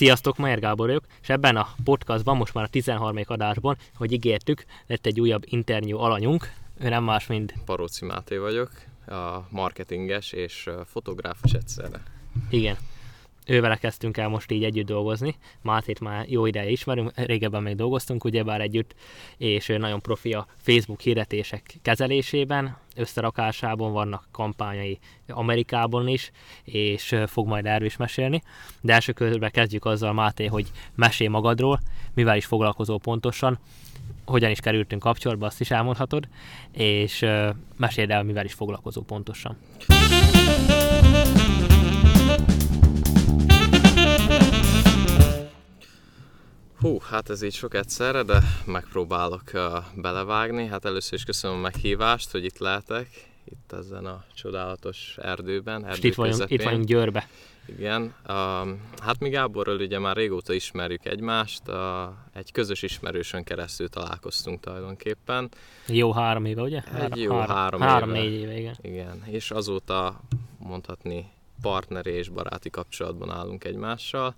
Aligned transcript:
Sziasztok, 0.00 0.36
Majer 0.36 0.58
Gábor 0.58 0.86
vagyok, 0.86 1.04
és 1.22 1.28
ebben 1.28 1.56
a 1.56 1.68
podcastban, 1.84 2.36
most 2.36 2.54
már 2.54 2.64
a 2.64 2.68
13. 2.68 3.20
adásban, 3.24 3.76
hogy 3.94 4.12
ígértük, 4.12 4.64
lett 4.86 5.06
egy 5.06 5.20
újabb 5.20 5.42
interjú 5.46 5.98
alanyunk, 5.98 6.52
ő 6.78 6.88
nem 6.88 7.04
más, 7.04 7.26
mint... 7.26 7.54
Paróci 7.64 8.04
Máté 8.04 8.36
vagyok, 8.36 8.70
a 9.06 9.46
marketinges 9.50 10.32
és 10.32 10.70
fotográfus 10.86 11.52
egyszerre. 11.52 12.02
Igen, 12.50 12.76
ővele 13.50 13.76
kezdtünk 13.76 14.16
el 14.16 14.28
most 14.28 14.50
így 14.50 14.64
együtt 14.64 14.86
dolgozni. 14.86 15.34
Mátét 15.62 16.00
már 16.00 16.28
jó 16.28 16.46
ideje 16.46 16.70
ismerünk, 16.70 17.12
régebben 17.14 17.62
még 17.62 17.76
dolgoztunk 17.76 18.24
ugyebár 18.24 18.60
együtt, 18.60 18.94
és 19.36 19.68
ő 19.68 19.78
nagyon 19.78 20.00
profi 20.00 20.32
a 20.32 20.46
Facebook 20.56 21.00
hirdetések 21.00 21.78
kezelésében, 21.82 22.76
összerakásában 22.96 23.92
vannak 23.92 24.28
kampányai 24.32 24.98
Amerikában 25.28 26.08
is, 26.08 26.30
és 26.64 27.16
fog 27.26 27.46
majd 27.46 27.66
erről 27.66 27.86
is 27.86 27.96
mesélni. 27.96 28.42
De 28.80 28.92
első 28.92 29.12
körben 29.12 29.50
kezdjük 29.50 29.84
azzal, 29.84 30.12
Máté, 30.12 30.46
hogy 30.46 30.70
mesél 30.94 31.28
magadról, 31.28 31.80
mivel 32.14 32.36
is 32.36 32.44
foglalkozó 32.44 32.98
pontosan, 32.98 33.58
hogyan 34.24 34.50
is 34.50 34.60
kerültünk 34.60 35.02
kapcsolatba, 35.02 35.46
azt 35.46 35.60
is 35.60 35.70
elmondhatod, 35.70 36.28
és 36.72 37.26
meséld 37.76 38.10
el, 38.10 38.22
mivel 38.22 38.44
is 38.44 38.52
foglalkozó 38.52 39.02
pontosan. 39.02 39.56
Hú, 46.80 46.98
hát 47.10 47.30
ez 47.30 47.42
így 47.42 47.54
sok 47.54 47.74
egyszerre, 47.74 48.22
de 48.22 48.42
megpróbálok 48.66 49.42
uh, 49.52 49.60
belevágni. 49.94 50.66
Hát 50.66 50.84
először 50.84 51.12
is 51.14 51.24
köszönöm 51.24 51.56
a 51.56 51.60
meghívást, 51.60 52.30
hogy 52.30 52.44
itt 52.44 52.58
lehetek, 52.58 53.08
itt 53.44 53.72
ezen 53.72 54.06
a 54.06 54.24
csodálatos 54.34 55.14
erdőben. 55.22 55.86
Erdő 55.86 56.08
itt 56.08 56.14
vagyunk, 56.14 56.50
itt 56.50 56.62
vagyunk 56.62 56.84
Győrbe. 56.84 57.28
Igen, 57.66 58.14
uh, 58.28 58.34
hát 59.02 59.18
mi 59.18 59.28
Gáborral 59.28 59.76
ugye 59.76 59.98
már 59.98 60.16
régóta 60.16 60.52
ismerjük 60.52 61.06
egymást, 61.06 61.62
uh, 61.68 61.76
egy 62.32 62.52
közös 62.52 62.82
ismerősön 62.82 63.44
keresztül 63.44 63.88
találkoztunk 63.88 64.60
tulajdonképpen. 64.60 65.48
Jó 65.86 66.12
három 66.12 66.44
éve, 66.44 66.62
ugye? 66.62 66.82
Egy 66.82 67.16
jó 67.16 67.38
három, 67.38 67.50
három, 67.50 67.80
három 67.80 68.14
éve. 68.14 68.18
négy 68.18 68.32
éve, 68.32 68.58
igen. 68.58 68.76
Igen, 68.80 69.22
és 69.26 69.50
azóta 69.50 70.20
mondhatni 70.58 71.32
partneri 71.62 72.10
és 72.10 72.28
baráti 72.28 72.70
kapcsolatban 72.70 73.30
állunk 73.30 73.64
egymással. 73.64 74.34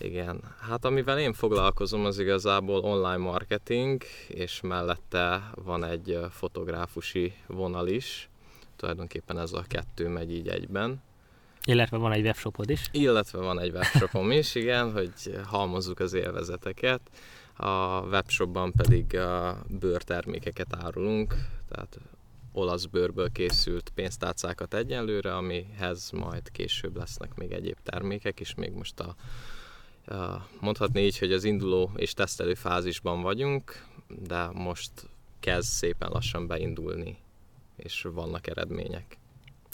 Igen, 0.00 0.40
hát 0.60 0.84
amivel 0.84 1.18
én 1.18 1.32
foglalkozom 1.32 2.04
az 2.04 2.18
igazából 2.18 2.80
online 2.80 3.16
marketing, 3.16 4.02
és 4.28 4.60
mellette 4.60 5.50
van 5.54 5.84
egy 5.84 6.18
fotográfusi 6.30 7.34
vonal 7.46 7.88
is, 7.88 8.28
tulajdonképpen 8.76 9.38
ez 9.38 9.52
a 9.52 9.64
kettő 9.68 10.08
megy 10.08 10.32
így 10.32 10.48
egyben. 10.48 11.02
Illetve 11.64 11.96
van 11.96 12.12
egy 12.12 12.24
webshopod 12.24 12.70
is. 12.70 12.88
Illetve 12.92 13.38
van 13.38 13.60
egy 13.60 13.70
webshopom 13.70 14.30
is, 14.40 14.54
igen, 14.54 14.92
hogy 14.92 15.40
halmozzuk 15.44 16.00
az 16.00 16.12
élvezeteket. 16.12 17.00
A 17.56 18.00
webshopban 18.00 18.72
pedig 18.72 19.16
a 19.16 19.62
bőrtermékeket 19.68 20.76
árulunk, 20.84 21.34
tehát 21.68 21.98
olasz 22.52 22.84
bőrből 22.84 23.32
készült 23.32 23.90
pénztárcákat 23.94 24.74
egyenlőre, 24.74 25.36
amihez 25.36 26.10
majd 26.10 26.50
később 26.50 26.96
lesznek 26.96 27.34
még 27.34 27.52
egyéb 27.52 27.78
termékek, 27.82 28.40
és 28.40 28.54
még 28.54 28.72
most 28.72 29.00
a 29.00 29.14
mondhatni 30.60 31.00
így, 31.00 31.18
hogy 31.18 31.32
az 31.32 31.44
induló 31.44 31.90
és 31.96 32.12
tesztelő 32.12 32.54
fázisban 32.54 33.22
vagyunk, 33.22 33.86
de 34.26 34.46
most 34.52 34.90
kezd 35.40 35.68
szépen 35.68 36.10
lassan 36.10 36.46
beindulni, 36.46 37.16
és 37.76 38.06
vannak 38.12 38.46
eredmények. 38.46 39.18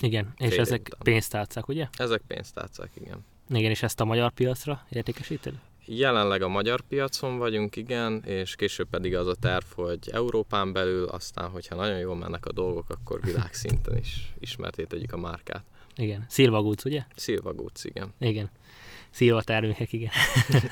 Igen, 0.03 0.35
és 0.37 0.49
Fél 0.49 0.61
ezek 0.61 0.81
után. 0.87 1.01
pénztárcák, 1.03 1.69
ugye? 1.69 1.89
Ezek 1.97 2.23
pénztárcák, 2.27 2.91
igen. 3.01 3.25
Igen, 3.49 3.71
és 3.71 3.83
ezt 3.83 4.01
a 4.01 4.05
magyar 4.05 4.33
piacra 4.33 4.87
értékesíted? 4.91 5.55
Jelenleg 5.87 6.43
a 6.43 6.49
magyar 6.49 6.81
piacon 6.81 7.39
vagyunk, 7.39 7.77
igen, 7.77 8.23
és 8.25 8.57
később 8.57 8.89
pedig 8.89 9.17
az 9.17 9.27
a 9.27 9.35
terv, 9.35 9.65
hogy 9.75 9.99
Európán 10.13 10.73
belül, 10.73 11.05
aztán, 11.05 11.51
hogyha 11.51 11.75
nagyon 11.75 11.99
jól 11.99 12.17
mennek 12.17 12.47
a 12.47 12.53
dolgok, 12.53 12.91
akkor 12.91 13.21
világszinten 13.23 13.97
is 13.97 14.33
ismerté 14.39 14.87
a 15.11 15.17
márkát. 15.17 15.65
Igen, 15.97 16.25
Szilvagúc, 16.29 16.85
ugye? 16.85 17.05
Szilvagúc, 17.15 17.85
igen. 17.85 18.13
Igen 18.19 18.51
szilva 19.15 19.43
termékek, 19.43 19.93
igen. 19.93 20.11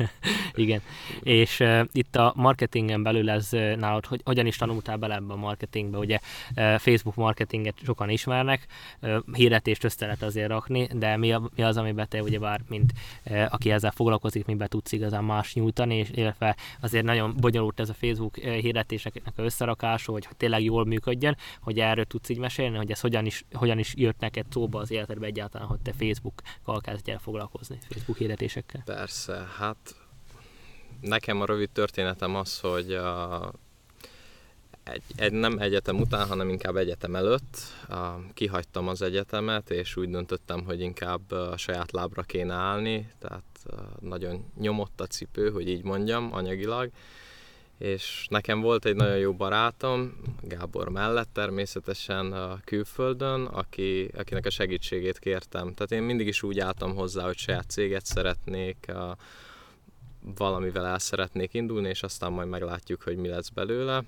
igen. 0.55 0.81
És 1.23 1.61
uh, 1.61 1.81
itt 1.93 2.17
a 2.17 2.33
marketingen 2.37 3.03
belül 3.03 3.31
ez 3.31 3.49
uh, 3.53 3.77
nálad, 3.77 4.07
hogy 4.07 4.21
hogyan 4.25 4.47
is 4.47 4.57
tanultál 4.57 4.97
bele 4.97 5.15
ebbe 5.15 5.33
a 5.33 5.37
marketingbe, 5.37 5.99
ugye 5.99 6.19
uh, 6.57 6.75
Facebook 6.79 7.15
marketinget 7.15 7.75
sokan 7.85 8.09
ismernek, 8.09 8.67
uh, 9.01 9.17
hirdetést 9.33 9.85
össze 9.85 10.05
lehet 10.05 10.23
azért 10.23 10.49
rakni, 10.49 10.89
de 10.93 11.17
mi, 11.17 11.33
a, 11.33 11.51
mi 11.57 11.63
az, 11.63 11.77
amiben 11.77 12.09
te 12.09 12.23
ugye 12.23 12.39
bár, 12.39 12.61
mint 12.69 12.93
uh, 13.25 13.47
aki 13.51 13.71
ezzel 13.71 13.91
foglalkozik, 13.91 14.47
miben 14.47 14.69
tudsz 14.69 14.93
igazán 14.93 15.25
más 15.25 15.55
nyújtani, 15.55 15.97
és 15.97 16.09
illetve 16.13 16.57
azért 16.81 17.05
nagyon 17.05 17.35
bonyolult 17.41 17.81
ez 17.81 17.89
a 17.89 17.95
Facebook 17.95 18.37
uh, 18.37 18.55
hirdetéseknek 18.55 19.35
a 19.37 19.43
összerakása, 19.43 20.13
hogy 20.13 20.29
tényleg 20.37 20.63
jól 20.63 20.85
működjön, 20.85 21.37
hogy 21.61 21.79
erről 21.79 22.05
tudsz 22.05 22.29
így 22.29 22.39
mesélni, 22.39 22.77
hogy 22.77 22.91
ez 22.91 23.01
hogyan 23.01 23.27
is, 23.27 23.45
hogyan 23.53 23.79
is 23.79 23.95
jött 23.97 24.19
neked 24.19 24.47
szóba 24.51 24.81
az 24.81 24.91
életedbe 24.91 25.27
egyáltalán, 25.27 25.67
hogy 25.67 25.81
te 25.81 25.93
Facebook-kal 25.93 26.81
kezdj 26.81 27.11
el 27.11 27.19
foglalkozni, 27.19 27.79
Facebook 27.89 28.21
hirdetésekkel? 28.33 28.83
Persze, 28.85 29.49
hát 29.59 29.95
nekem 31.01 31.41
a 31.41 31.45
rövid 31.45 31.71
történetem 31.71 32.35
az, 32.35 32.61
hogy 32.61 32.93
a, 32.93 33.53
egy, 34.85 35.03
egy, 35.17 35.33
nem 35.33 35.59
egyetem 35.59 36.01
után, 36.01 36.27
hanem 36.27 36.49
inkább 36.49 36.77
egyetem 36.77 37.17
előtt 37.17 37.57
a, 37.89 38.33
kihagytam 38.35 38.89
az 38.89 39.03
egyetemet, 39.03 39.71
és 39.71 39.97
úgy 39.97 40.11
döntöttem, 40.11 40.65
hogy 40.65 40.81
inkább 40.81 41.31
a 41.31 41.57
saját 41.57 41.93
lábra 41.93 42.23
kéne 42.23 42.55
állni, 42.55 43.13
tehát 43.19 43.45
a, 43.65 43.75
nagyon 44.01 44.45
nyomott 44.59 45.01
a 45.01 45.07
cipő, 45.07 45.51
hogy 45.51 45.69
így 45.69 45.83
mondjam, 45.83 46.35
anyagilag, 46.35 46.91
és 47.83 48.27
nekem 48.31 48.61
volt 48.61 48.85
egy 48.85 48.97
nagyon 48.97 49.17
jó 49.17 49.33
barátom, 49.33 50.13
Gábor 50.41 50.89
mellett 50.89 51.29
természetesen 51.33 52.33
a 52.33 52.61
külföldön, 52.65 53.45
aki, 53.45 54.11
akinek 54.17 54.47
a 54.47 54.51
segítségét 54.51 55.19
kértem. 55.19 55.75
Tehát 55.75 55.93
én 55.93 56.03
mindig 56.03 56.27
is 56.27 56.43
úgy 56.43 56.59
álltam 56.59 56.95
hozzá, 56.95 57.25
hogy 57.25 57.37
saját 57.37 57.71
céget 57.71 58.07
szeretnék, 58.07 58.89
a, 58.89 59.17
valamivel 60.37 60.87
el 60.87 60.99
szeretnék 60.99 61.55
indulni, 61.55 61.89
és 61.89 62.03
aztán 62.03 62.33
majd 62.33 62.49
meglátjuk, 62.49 63.03
hogy 63.03 63.17
mi 63.17 63.29
lesz 63.29 63.49
belőle. 63.49 64.03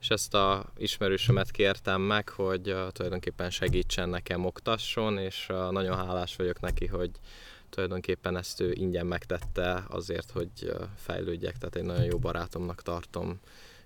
És 0.00 0.08
ezt 0.08 0.34
a 0.34 0.64
ismerősömet 0.76 1.50
kértem 1.50 2.00
meg, 2.00 2.28
hogy 2.28 2.70
uh, 2.70 2.88
tulajdonképpen 2.88 3.50
segítsen 3.50 4.08
nekem, 4.08 4.44
oktasson, 4.44 5.18
és 5.18 5.46
uh, 5.48 5.70
nagyon 5.70 5.96
hálás 5.96 6.36
vagyok 6.36 6.60
neki, 6.60 6.86
hogy, 6.86 7.10
tulajdonképpen 7.72 8.36
ezt 8.36 8.60
ő 8.60 8.72
ingyen 8.72 9.06
megtette 9.06 9.84
azért, 9.88 10.30
hogy 10.30 10.72
fejlődjek, 10.96 11.58
tehát 11.58 11.76
egy 11.76 11.84
nagyon 11.84 12.04
jó 12.04 12.18
barátomnak 12.18 12.82
tartom 12.82 13.40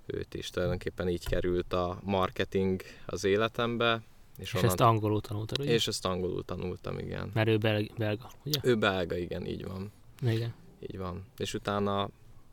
őt 0.06 0.34
is. 0.34 0.50
Tulajdonképpen 0.50 1.08
így 1.08 1.28
került 1.28 1.72
a 1.72 2.00
marketing 2.02 2.82
az 3.06 3.25
életembe. 3.25 4.02
És, 4.38 4.42
és 4.42 4.54
onnan... 4.54 4.69
ezt 4.70 4.80
angolul 4.80 5.20
tanultad, 5.20 5.60
ugye? 5.60 5.72
És 5.72 5.86
ezt 5.88 6.06
angolul 6.06 6.44
tanultam, 6.44 6.98
igen. 6.98 7.30
Mert 7.34 7.48
ő 7.48 7.58
belga, 7.58 8.30
ugye? 8.44 8.60
Ő 8.62 8.76
belga, 8.76 9.16
igen, 9.16 9.46
így 9.46 9.66
van. 9.66 9.92
Igen. 10.22 10.54
Így 10.80 10.98
van. 10.98 11.25
És 11.36 11.54
utána, 11.54 12.08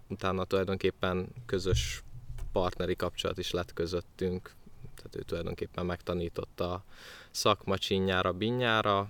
utána 0.09 0.43
tulajdonképpen 0.43 1.27
közös 1.45 2.03
partneri 2.51 2.95
kapcsolat 2.95 3.37
is 3.37 3.51
lett 3.51 3.73
közöttünk, 3.73 4.53
tehát 4.95 5.15
ő 5.15 5.21
tulajdonképpen 5.21 5.85
megtanította 5.85 6.73
a 6.73 6.83
szakma 7.31 7.77
csinyára, 7.77 8.33
binyára, 8.33 9.09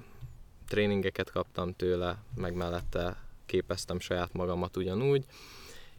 tréningeket 0.68 1.31
kaptam 1.31 1.75
tőle, 1.75 2.18
meg 2.35 2.56
mellette 2.56 3.18
képeztem 3.46 4.00
saját 4.00 4.34
magamat 4.34 4.78
ugyanúgy, 4.78 5.25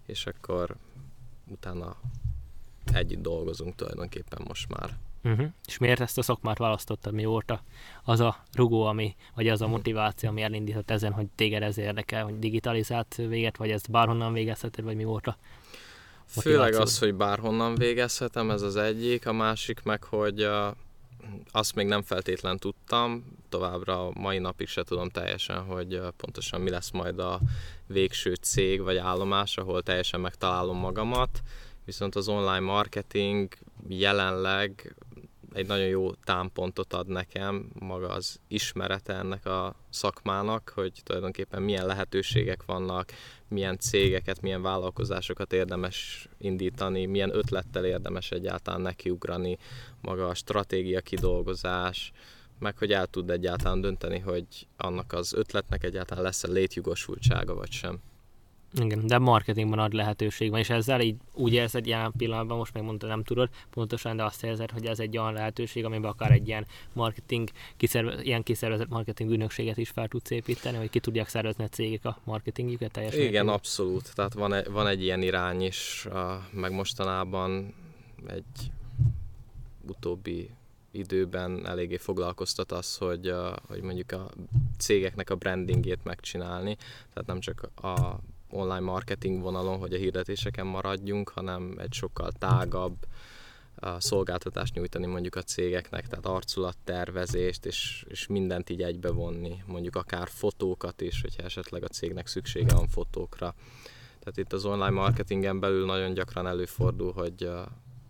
és 0.07 0.27
akkor 0.27 0.77
utána 1.47 1.97
együtt 2.93 3.23
dolgozunk 3.23 3.75
tulajdonképpen 3.75 4.45
most 4.49 4.69
már. 4.69 4.97
Uh-huh. 5.25 5.47
És 5.67 5.79
miért 5.79 6.01
ezt 6.01 6.19
a 6.19 6.23
szakmát 6.23 6.59
választottad? 6.59 7.13
Mi 7.13 7.25
volt 7.25 7.63
az 8.05 8.21
a 8.21 8.37
rugó, 8.53 8.85
ami, 8.85 9.17
vagy 9.35 9.49
az 9.49 9.63
a 9.63 9.67
motiváció, 9.67 10.29
ami 10.29 10.43
elindított 10.43 10.91
ezen, 10.91 11.13
hogy 11.13 11.27
téged 11.35 11.63
ez 11.63 11.79
érdekel, 11.79 12.25
hogy 12.25 12.39
digitalizált 12.39 13.15
véget, 13.15 13.57
vagy 13.57 13.71
ezt 13.71 13.91
bárhonnan 13.91 14.33
végezheted, 14.33 14.85
vagy 14.85 14.97
mi 14.97 15.05
volt 15.05 15.27
a 15.27 15.37
motiváció? 16.35 16.53
Főleg 16.53 16.75
az, 16.75 16.99
hogy 16.99 17.15
bárhonnan 17.15 17.75
végezhetem, 17.75 18.51
ez 18.51 18.63
az 18.63 18.77
egyik, 18.77 19.27
a 19.27 19.33
másik 19.33 19.83
meg, 19.83 20.03
hogy 20.03 20.43
a, 20.43 20.75
azt 21.51 21.75
még 21.75 21.87
nem 21.87 22.03
feltétlen 22.03 22.59
tudtam, 22.59 23.25
továbbra 23.49 24.11
mai 24.15 24.39
napig 24.39 24.69
se 24.69 24.83
tudom 24.83 25.09
teljesen, 25.09 25.65
hogy 25.65 26.01
pontosan 26.17 26.61
mi 26.61 26.71
lesz 26.71 26.91
majd 26.91 27.19
a 27.19 27.41
végső 27.87 28.35
cég 28.35 28.83
vagy 28.83 28.97
állomás, 28.97 29.57
ahol 29.57 29.83
teljesen 29.83 30.21
megtalálom 30.21 30.77
magamat, 30.77 31.43
viszont 31.85 32.15
az 32.15 32.29
online 32.29 32.61
marketing 32.61 33.55
jelenleg 33.89 34.95
egy 35.55 35.67
nagyon 35.67 35.87
jó 35.87 36.13
támpontot 36.13 36.93
ad 36.93 37.09
nekem, 37.09 37.71
maga 37.79 38.09
az 38.09 38.41
ismerete 38.49 39.15
ennek 39.15 39.47
a 39.47 39.75
szakmának, 39.91 40.73
hogy 40.75 40.93
tulajdonképpen 41.03 41.63
milyen 41.63 41.87
lehetőségek 41.87 42.65
vannak, 42.65 43.13
milyen 43.49 43.79
cégeket, 43.79 44.41
milyen 44.41 44.63
vállalkozásokat 44.63 45.53
érdemes 45.53 46.29
indítani, 46.39 47.07
milyen 47.07 47.37
ötlettel 47.37 47.85
érdemes 47.85 48.31
egyáltalán 48.31 48.81
nekiugrani, 48.81 49.59
maga 50.01 50.29
a 50.29 50.35
stratégia 50.35 51.01
kidolgozás, 51.01 52.13
meg 52.59 52.79
hogy 52.79 52.93
el 52.93 53.07
tud 53.07 53.31
egyáltalán 53.31 53.81
dönteni, 53.81 54.19
hogy 54.19 54.47
annak 54.77 55.13
az 55.13 55.33
ötletnek 55.33 55.85
egyáltalán 55.85 56.25
lesz-e 56.25 56.49
létjogosultsága 56.49 57.55
vagy 57.55 57.71
sem. 57.71 58.01
Igen, 58.81 59.07
de 59.07 59.19
marketingben 59.19 59.79
ad 59.79 59.93
lehetőség 59.93 60.51
van, 60.51 60.59
és 60.59 60.71
ezzel 60.71 61.01
így 61.01 61.17
úgy 61.33 61.53
érzed 61.53 61.87
jelen 61.87 62.13
pillanatban, 62.17 62.57
most 62.57 62.75
megmondta, 62.75 63.07
nem 63.07 63.23
tudod 63.23 63.49
pontosan, 63.71 64.17
de 64.17 64.25
azt 64.25 64.45
érzed, 64.45 64.71
hogy 64.71 64.87
ez 64.87 64.99
egy 64.99 65.19
olyan 65.19 65.33
lehetőség, 65.33 65.85
amiben 65.85 66.11
akár 66.11 66.31
egy 66.31 66.49
ilyen 66.49 66.67
marketing, 66.93 67.49
kiszerve, 67.77 68.23
ilyen 68.23 68.43
kiszervezett 68.43 68.89
marketing 68.89 69.31
ügynökséget 69.31 69.77
is 69.77 69.89
fel 69.89 70.09
tudsz 70.09 70.31
építeni, 70.31 70.77
hogy 70.77 70.91
ki 70.91 71.01
tudják 71.01 71.29
szervezni 71.29 71.65
a 71.65 71.69
cégek 71.69 72.05
a 72.05 72.19
marketingjüket 72.25 72.91
teljesen. 72.91 73.19
Igen, 73.19 73.31
mértékben. 73.31 73.55
abszolút. 73.55 74.15
Tehát 74.15 74.33
van 74.33 74.53
egy, 74.53 74.71
van 74.71 74.87
egy 74.87 75.03
ilyen 75.03 75.23
irány 75.23 75.63
is, 75.63 76.07
meg 76.51 76.73
mostanában 76.73 77.75
egy 78.27 78.71
utóbbi 79.89 80.51
időben 80.91 81.67
eléggé 81.67 81.97
foglalkoztat 81.97 82.73
az, 82.73 82.97
hogy, 82.97 83.33
hogy 83.67 83.83
mondjuk 83.83 84.13
a 84.13 84.31
cégeknek 84.79 85.31
a 85.31 85.35
brandingét 85.35 86.05
megcsinálni, 86.05 86.77
tehát 87.13 87.27
nem 87.27 87.41
csak 87.41 87.71
a 87.83 88.19
online 88.55 88.81
marketing 88.81 89.43
vonalon, 89.43 89.79
hogy 89.79 89.93
a 89.93 89.99
hirdetéseken 89.99 90.67
maradjunk, 90.67 91.29
hanem 91.29 91.75
egy 91.79 91.93
sokkal 91.93 92.33
tágabb 92.33 92.97
szolgáltatást 93.99 94.75
nyújtani 94.75 95.07
mondjuk 95.07 95.35
a 95.35 95.43
cégeknek, 95.43 96.07
tehát 96.07 96.27
arculattervezést, 96.27 97.67
és, 97.67 98.05
és 98.09 98.27
mindent 98.27 98.71
így 98.71 98.83
egybevonni, 98.83 99.63
mondjuk 99.67 99.97
akár 99.97 100.29
fotókat 100.29 101.01
is, 101.01 101.21
hogyha 101.21 101.43
esetleg 101.43 101.83
a 101.85 101.89
cégnek 101.89 102.27
szüksége 102.27 102.75
van 102.75 102.89
fotókra. 102.89 103.55
Tehát 104.19 104.37
itt 104.37 104.53
az 104.53 104.65
online 104.65 104.91
marketingen 104.91 105.61
belül 105.61 105.87
nagyon 105.87 106.15
gyakran 106.15 106.47
előfordul, 106.47 107.13
hogy 107.13 107.51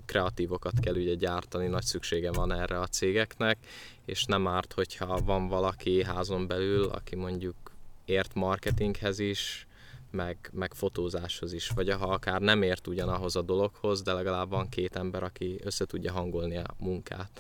kreatívokat 0.05 0.81
kell 0.81 0.94
ugye 0.94 1.14
gyártani, 1.14 1.67
nagy 1.67 1.85
szüksége 1.85 2.32
van 2.32 2.52
erre 2.52 2.81
a 2.81 2.87
cégeknek, 2.87 3.58
és 4.05 4.25
nem 4.25 4.46
árt, 4.46 4.73
hogyha 4.73 5.19
van 5.25 5.49
valaki 5.49 6.02
házon 6.02 6.46
belül, 6.46 6.85
aki 6.85 7.17
mondjuk 7.17 7.56
ért 8.05 8.35
marketinghez 8.35 9.19
is, 9.19 9.67
meg, 10.15 10.51
meg 10.53 10.75
fotózáshoz 10.75 11.53
is, 11.53 11.69
vagy 11.69 11.91
ha 11.91 12.07
akár 12.07 12.41
nem 12.41 12.63
ért 12.63 12.87
ugyanahoz 12.87 13.37
a 13.37 13.43
dologhoz, 13.43 14.03
de 14.03 14.13
legalább 14.13 14.51
van 14.51 14.69
két 14.69 14.97
ember, 14.97 15.23
aki 15.23 15.61
össze 15.65 15.85
tudja 15.85 16.13
hangolni 16.13 16.57
a 16.57 16.75
munkát. 16.79 17.31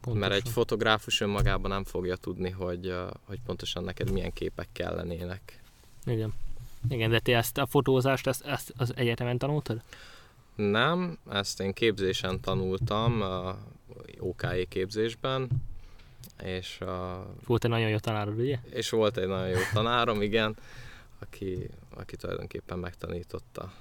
Pontosan. 0.00 0.28
Mert 0.28 0.44
egy 0.44 0.52
fotográfus 0.52 1.20
önmagában 1.20 1.70
nem 1.70 1.84
fogja 1.84 2.16
tudni, 2.16 2.50
hogy, 2.50 2.94
hogy 3.24 3.38
pontosan 3.46 3.84
neked 3.84 4.10
milyen 4.10 4.32
képek 4.32 4.68
kellenének. 4.72 5.62
Igen. 6.04 6.32
Igen, 6.88 7.10
de 7.10 7.18
te 7.18 7.36
ezt 7.36 7.58
a 7.58 7.66
fotózást, 7.66 8.26
ezt, 8.26 8.44
ezt 8.44 8.72
az 8.76 8.92
egyetemen 8.96 9.38
tanultad? 9.38 9.82
Nem, 10.54 11.18
ezt 11.30 11.60
én 11.60 11.72
képzésen 11.72 12.40
tanultam, 12.40 13.22
a 13.22 13.58
OKI 14.18 14.66
képzésben, 14.68 15.48
és. 16.42 16.78
Volt 17.46 17.64
egy 17.64 17.70
nagyon 17.70 17.88
jó 17.88 17.98
tanárod, 17.98 18.38
ugye? 18.38 18.58
És 18.70 18.90
volt 18.90 19.16
egy 19.16 19.26
nagyon 19.26 19.48
jó 19.48 19.58
tanárom, 19.72 20.22
igen, 20.22 20.56
aki, 21.18 21.68
aki 21.96 22.16
tulajdonképpen 22.16 22.78
megtanította 22.78 23.72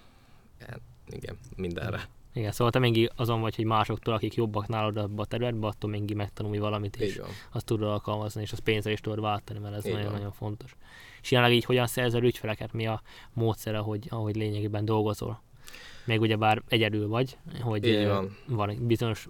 igen, 1.10 1.38
mindenre. 1.56 2.10
Igen, 2.34 2.52
szóval 2.52 2.72
te 2.72 2.80
még 2.80 3.12
azon 3.16 3.42
vagy, 3.42 3.56
hogy 3.56 3.66
másoktól, 3.66 4.14
akik 4.14 4.34
jobbak 4.34 4.68
nálad 4.68 4.98
abba 4.98 5.22
a 5.22 5.26
területben, 5.26 5.70
attól 5.70 5.90
még 5.90 6.16
megtanulni 6.16 6.58
valamit, 6.58 6.96
és 6.96 7.18
van. 7.18 7.30
azt 7.52 7.66
tudod 7.66 7.90
alkalmazni, 7.90 8.42
és 8.42 8.52
az 8.52 8.60
pénzre 8.60 8.92
is 8.92 9.00
tudod 9.00 9.22
váltani, 9.22 9.60
mert 9.60 9.76
ez 9.76 9.84
nagyon-nagyon 9.84 10.32
fontos. 10.32 10.76
És 11.22 11.32
jelenleg 11.32 11.56
így 11.56 11.66
hogyan 11.66 11.88
szerzel 11.88 12.24
ügyfeleket, 12.24 12.74
mi 12.74 12.88
a 12.88 13.02
módszere, 13.34 13.78
hogy, 13.78 14.08
ahogy 14.10 14.36
lényegében 14.36 14.86
dolgozol? 14.86 15.42
még 16.06 16.22
ugyebár 16.22 16.62
egyedül 16.68 17.08
vagy, 17.08 17.38
hogy 17.62 18.06
van. 18.06 18.38
van 18.48 18.88
bizonyos 18.88 19.30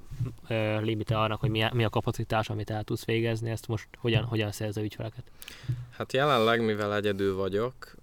uh, 0.49 0.81
limite 0.81 1.19
arra, 1.19 1.37
hogy 1.39 1.49
mi 1.49 1.63
a, 1.63 1.71
mi 1.73 1.83
a 1.83 1.89
kapacitás, 1.89 2.49
amit 2.49 2.69
el 2.69 2.83
tudsz 2.83 3.05
végezni, 3.05 3.49
ezt 3.49 3.67
most 3.67 3.87
hogyan, 3.97 4.23
hogyan 4.23 4.51
szerzel 4.51 4.83
ügyfeleket? 4.83 5.23
Hát 5.89 6.13
jelenleg, 6.13 6.65
mivel 6.65 6.95
egyedül 6.95 7.35
vagyok, 7.35 7.95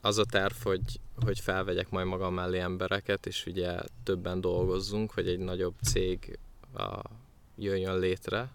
az 0.00 0.18
a 0.18 0.24
terv, 0.24 0.54
hogy, 0.62 1.00
hogy 1.24 1.40
felvegyek 1.40 1.90
majd 1.90 2.06
magam 2.06 2.34
mellé 2.34 2.58
embereket, 2.58 3.26
és 3.26 3.46
ugye 3.46 3.78
többen 4.02 4.40
dolgozzunk, 4.40 5.10
hogy 5.10 5.28
egy 5.28 5.38
nagyobb 5.38 5.74
cég 5.82 6.38
a, 6.74 7.00
jöjjön 7.56 7.98
létre, 7.98 8.50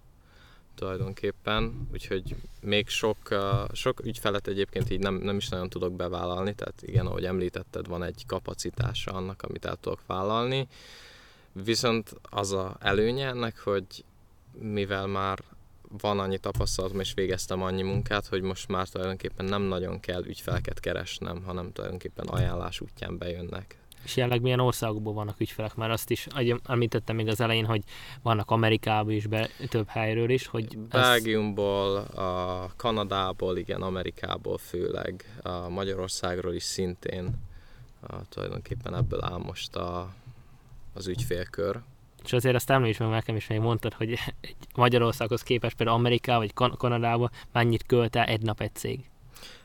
tulajdonképpen, 0.75 1.87
úgyhogy 1.91 2.35
még 2.61 2.87
sok, 2.87 3.17
sok 3.71 4.05
ügyfelet 4.05 4.47
egyébként 4.47 4.89
így 4.89 4.99
nem, 4.99 5.15
nem 5.15 5.37
is 5.37 5.49
nagyon 5.49 5.69
tudok 5.69 5.93
bevállalni, 5.93 6.53
tehát 6.53 6.81
igen, 6.81 7.05
ahogy 7.05 7.25
említetted, 7.25 7.87
van 7.87 8.03
egy 8.03 8.23
kapacitása 8.27 9.11
annak, 9.11 9.41
amit 9.41 9.65
el 9.65 9.75
tudok 9.75 10.05
vállalni, 10.05 10.67
viszont 11.51 12.15
az 12.21 12.51
a 12.51 12.77
előnye 12.79 13.27
ennek, 13.27 13.59
hogy 13.59 13.85
mivel 14.59 15.07
már 15.07 15.43
van 16.01 16.19
annyi 16.19 16.37
tapasztalatom 16.37 16.99
és 16.99 17.13
végeztem 17.13 17.61
annyi 17.61 17.81
munkát, 17.81 18.27
hogy 18.27 18.41
most 18.41 18.67
már 18.67 18.87
tulajdonképpen 18.87 19.45
nem 19.45 19.61
nagyon 19.61 19.99
kell 19.99 20.23
ügyfeleket 20.25 20.79
keresnem, 20.79 21.43
hanem 21.43 21.71
tulajdonképpen 21.71 22.27
ajánlás 22.27 22.81
útján 22.81 23.17
bejönnek. 23.17 23.77
És 24.03 24.15
jelenleg 24.15 24.41
milyen 24.41 24.59
országokból 24.59 25.13
vannak 25.13 25.39
ügyfelek? 25.39 25.75
Mert 25.75 25.91
azt 25.91 26.09
is 26.09 26.27
említettem 26.65 27.15
még 27.15 27.27
az 27.27 27.41
elején, 27.41 27.65
hogy 27.65 27.83
vannak 28.21 28.51
Amerikából 28.51 29.11
is, 29.11 29.27
be, 29.27 29.49
több 29.69 29.87
helyről 29.87 30.29
is. 30.29 30.47
Hogy 30.47 30.77
Belgiumból, 30.77 31.95
a 31.97 32.69
Kanadából, 32.75 33.57
igen, 33.57 33.81
Amerikából 33.81 34.57
főleg, 34.57 35.39
a 35.41 35.69
Magyarországról 35.69 36.53
is 36.53 36.63
szintén. 36.63 37.33
A, 38.07 38.15
tulajdonképpen 38.29 38.95
ebből 38.95 39.23
áll 39.23 39.37
most 39.37 39.75
a, 39.75 40.13
az 40.93 41.07
ügyfélkör. 41.07 41.81
És 42.23 42.33
azért 42.33 42.55
azt 42.55 42.69
említs 42.69 42.99
meg 42.99 43.09
nekem 43.09 43.35
is, 43.35 43.47
még 43.47 43.59
mondtad, 43.59 43.93
hogy 43.93 44.11
egy 44.41 44.55
Magyarországhoz 44.75 45.43
képest 45.43 45.75
például 45.75 45.97
Amerikába 45.97 46.39
vagy 46.39 46.53
kan- 46.53 46.77
Kanadába 46.77 47.29
mennyit 47.51 47.85
költ 47.85 48.15
el 48.15 48.25
egy 48.25 48.41
nap 48.41 48.61
egy 48.61 48.75
cég? 48.75 48.99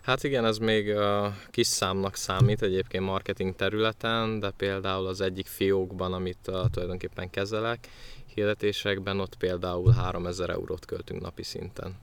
Hát 0.02 0.24
igen, 0.24 0.44
ez 0.44 0.58
még 0.58 0.88
uh, 0.88 1.26
kis 1.50 1.66
számnak 1.66 2.16
számít 2.16 2.62
egyébként 2.62 3.04
marketing 3.04 3.56
területen, 3.56 4.40
de 4.40 4.50
például 4.50 5.06
az 5.06 5.20
egyik 5.20 5.46
fiókban, 5.46 6.12
amit 6.12 6.38
uh, 6.46 6.70
tulajdonképpen 6.70 7.30
kezelek, 7.30 7.88
hirdetésekben 8.34 9.20
ott 9.20 9.34
például 9.36 9.92
3000 9.92 10.50
eurót 10.50 10.84
költünk 10.84 11.20
napi 11.20 11.42
szinten. 11.42 11.94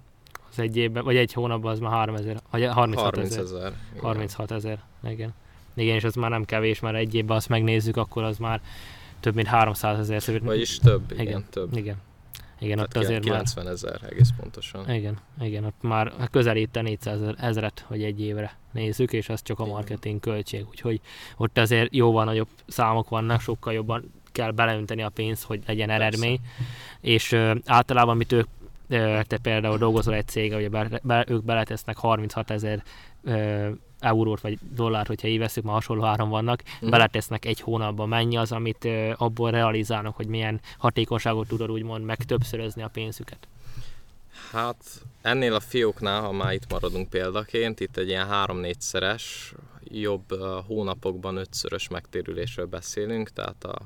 Az 0.50 0.60
egy 0.60 0.78
évben, 0.78 1.04
vagy 1.04 1.16
egy 1.16 1.34
hónapban 1.34 1.72
az 1.72 1.80
már 1.80 1.92
3000, 1.92 2.42
vagy 2.52 2.66
36 2.66 3.04
30 3.16 3.36
ezer. 3.36 3.74
36 3.98 4.52
ezer, 4.52 4.84
igen. 5.08 5.34
Igen, 5.76 5.96
és 5.96 6.04
az 6.04 6.16
már 6.16 6.30
nem 6.30 6.46
kevés, 6.46 6.80
mert 6.80 6.96
egy 6.96 7.16
évben 7.16 7.38
azt 7.38 7.50
megnézzük, 7.50 7.98
akkor 7.98 8.24
az 8.24 8.38
már 8.38 8.62
több 9.26 9.36
mint 9.36 9.48
300 9.48 10.10
ezer. 10.10 10.42
Vagyis 10.42 10.78
több, 10.78 11.12
igen, 11.12 11.26
igen 11.26 11.46
több. 11.50 11.78
Igen. 11.78 11.96
Igen, 12.60 12.80
ott 12.80 12.98
azért 12.98 13.24
90 13.24 13.68
ezer 13.68 14.00
egész 14.10 14.30
pontosan. 14.40 14.90
Igen, 14.90 15.18
igen, 15.42 15.64
ott 15.64 15.82
már 15.82 16.14
közelít 16.32 16.76
a 16.76 16.82
400 16.82 17.20
ezeret, 17.38 17.86
hogy 17.88 18.04
egy 18.04 18.22
évre 18.22 18.58
nézzük, 18.72 19.14
és 19.14 19.30
az 19.30 19.42
csak 19.42 19.60
a 19.60 19.66
marketing 19.66 20.20
költség, 20.20 20.66
úgyhogy 20.70 21.00
ott 21.38 21.58
azért 21.58 21.96
jóval 21.96 22.26
nagyobb 22.26 22.48
számok 22.68 23.10
vannak, 23.10 23.42
sokkal 23.42 23.74
jobban 23.74 24.12
kell 24.32 24.52
beleönteni 24.52 25.02
a 25.02 25.10
pénzt, 25.10 25.44
hogy 25.44 25.62
legyen 25.66 25.88
Persze. 25.88 26.04
eredmény, 26.04 26.40
és 27.02 27.32
ö, 27.32 27.56
általában, 27.66 28.14
amit 28.14 28.32
ők 28.32 28.48
te 29.28 29.38
például 29.42 29.78
dolgozol 29.78 30.14
egy 30.14 30.28
cég, 30.28 30.54
hogy 30.54 30.70
be, 30.70 31.00
be, 31.04 31.26
ők 31.28 31.44
beletesznek 31.44 31.98
36 31.98 32.52
ezer 32.52 32.84
eurót 34.06 34.42
vagy 34.42 34.58
dollárt, 34.76 35.08
hogyha 35.08 35.28
így 35.28 35.40
veszük, 35.40 35.64
már 35.64 35.74
hasonló 35.74 36.04
áron 36.04 36.30
vannak, 36.30 36.62
uh-huh. 36.66 36.90
beletesznek 36.90 37.46
egy 37.46 37.60
hónapban, 37.60 38.10
mennyi 38.10 38.38
az, 38.38 38.52
amit 38.52 38.88
abból 39.16 39.52
realizálnak, 39.52 40.16
hogy 40.16 40.28
milyen 40.28 40.62
hatékonyságot 40.78 41.48
tudod 41.48 41.72
úgymond 41.72 42.06
meg 42.06 42.18
többszörözni 42.18 42.82
a 42.84 42.88
pénzüket? 42.88 43.48
Hát 44.52 44.84
ennél 45.22 45.54
a 45.54 45.60
fióknál, 45.60 46.22
ha 46.22 46.32
már 46.32 46.54
itt 46.54 46.72
maradunk 46.72 47.10
példaként, 47.10 47.80
itt 47.80 47.98
egy 47.98 48.08
ilyen 48.08 48.28
három-négyszeres, 48.28 49.54
jobb 49.84 50.32
uh, 50.32 50.66
hónapokban 50.66 51.38
ötszörös 51.38 51.88
megtérülésről 51.88 52.66
beszélünk, 52.66 53.30
tehát 53.30 53.64
a 53.64 53.78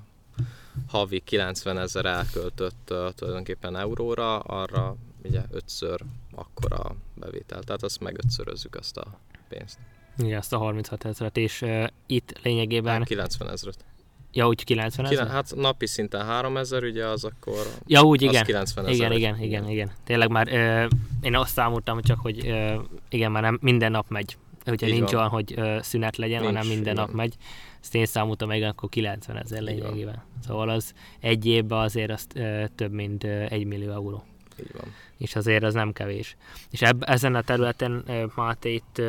havi 0.88 1.19
90 1.19 1.77
ezer 1.77 2.05
elköltött 2.05 2.91
uh, 2.91 3.09
tulajdonképpen 3.15 3.75
euróra, 3.75 4.39
arra 4.39 4.95
ugye 5.23 5.41
ötször 5.51 6.01
akkora 6.31 6.95
bevétel, 7.15 7.63
tehát 7.63 7.83
azt 7.83 7.99
megötszörözzük 7.99 8.75
azt 8.75 8.97
a 8.97 9.19
pénzt. 9.49 9.77
Igen, 10.23 10.38
azt 10.38 10.53
a 10.53 10.57
36 10.57 11.05
ezeret, 11.05 11.38
és 11.38 11.61
uh, 11.61 11.88
itt 12.05 12.39
lényegében... 12.43 12.97
Hát 12.97 13.07
90 13.07 13.49
ezeret. 13.49 13.85
Ja, 14.31 14.47
úgy 14.47 14.63
90 14.63 15.05
ezer? 15.05 15.27
Hát 15.27 15.55
napi 15.55 15.88
szinten 15.88 16.25
3000, 16.25 16.83
ugye 16.83 17.05
az 17.05 17.23
akkor... 17.23 17.65
Ja, 17.88 18.01
úgy, 18.01 18.21
igen. 18.21 18.43
90 18.43 18.85
ezer. 18.85 18.95
Igen, 18.95 19.11
igen, 19.11 19.41
igen, 19.41 19.69
igen. 19.69 19.91
Tényleg 20.03 20.29
már 20.29 20.47
uh, 20.47 20.89
én 21.21 21.35
azt 21.35 21.53
számoltam 21.53 22.01
csak, 22.01 22.19
hogy 22.19 22.47
uh, 22.47 22.73
igen, 23.09 23.31
már 23.31 23.41
nem 23.41 23.57
minden 23.61 23.91
nap 23.91 24.09
megy. 24.09 24.38
Hogyha 24.65 24.88
Így 24.88 24.93
nincs 24.93 25.11
van. 25.11 25.19
olyan, 25.19 25.29
hogy 25.29 25.53
uh, 25.57 25.81
szünet 25.81 26.17
legyen, 26.17 26.41
nincs, 26.41 26.53
hanem 26.53 26.67
minden 26.67 26.93
igen. 26.93 27.05
nap 27.05 27.13
megy. 27.13 27.35
Ezt 27.81 27.95
én 27.95 28.05
számoltam 28.05 28.47
meg, 28.47 28.63
akkor 28.63 28.89
90 28.89 29.38
ezer 29.38 29.61
lényegében. 29.61 30.23
Szóval 30.47 30.69
az 30.69 30.93
egy 31.19 31.45
évben 31.45 31.79
azért 31.79 32.11
az 32.11 32.27
uh, 32.35 32.63
több, 32.75 32.91
mint 32.91 33.23
uh, 33.23 33.45
1 33.49 33.65
millió 33.65 33.91
euró. 33.91 34.23
Így 34.59 34.71
van. 34.73 34.93
És 35.17 35.35
azért 35.35 35.63
az 35.63 35.73
nem 35.73 35.93
kevés. 35.93 36.35
És 36.69 36.81
eb, 36.81 37.03
ezen 37.05 37.35
a 37.35 37.41
területen, 37.41 38.05
Máté, 38.35 38.73
itt 38.73 39.01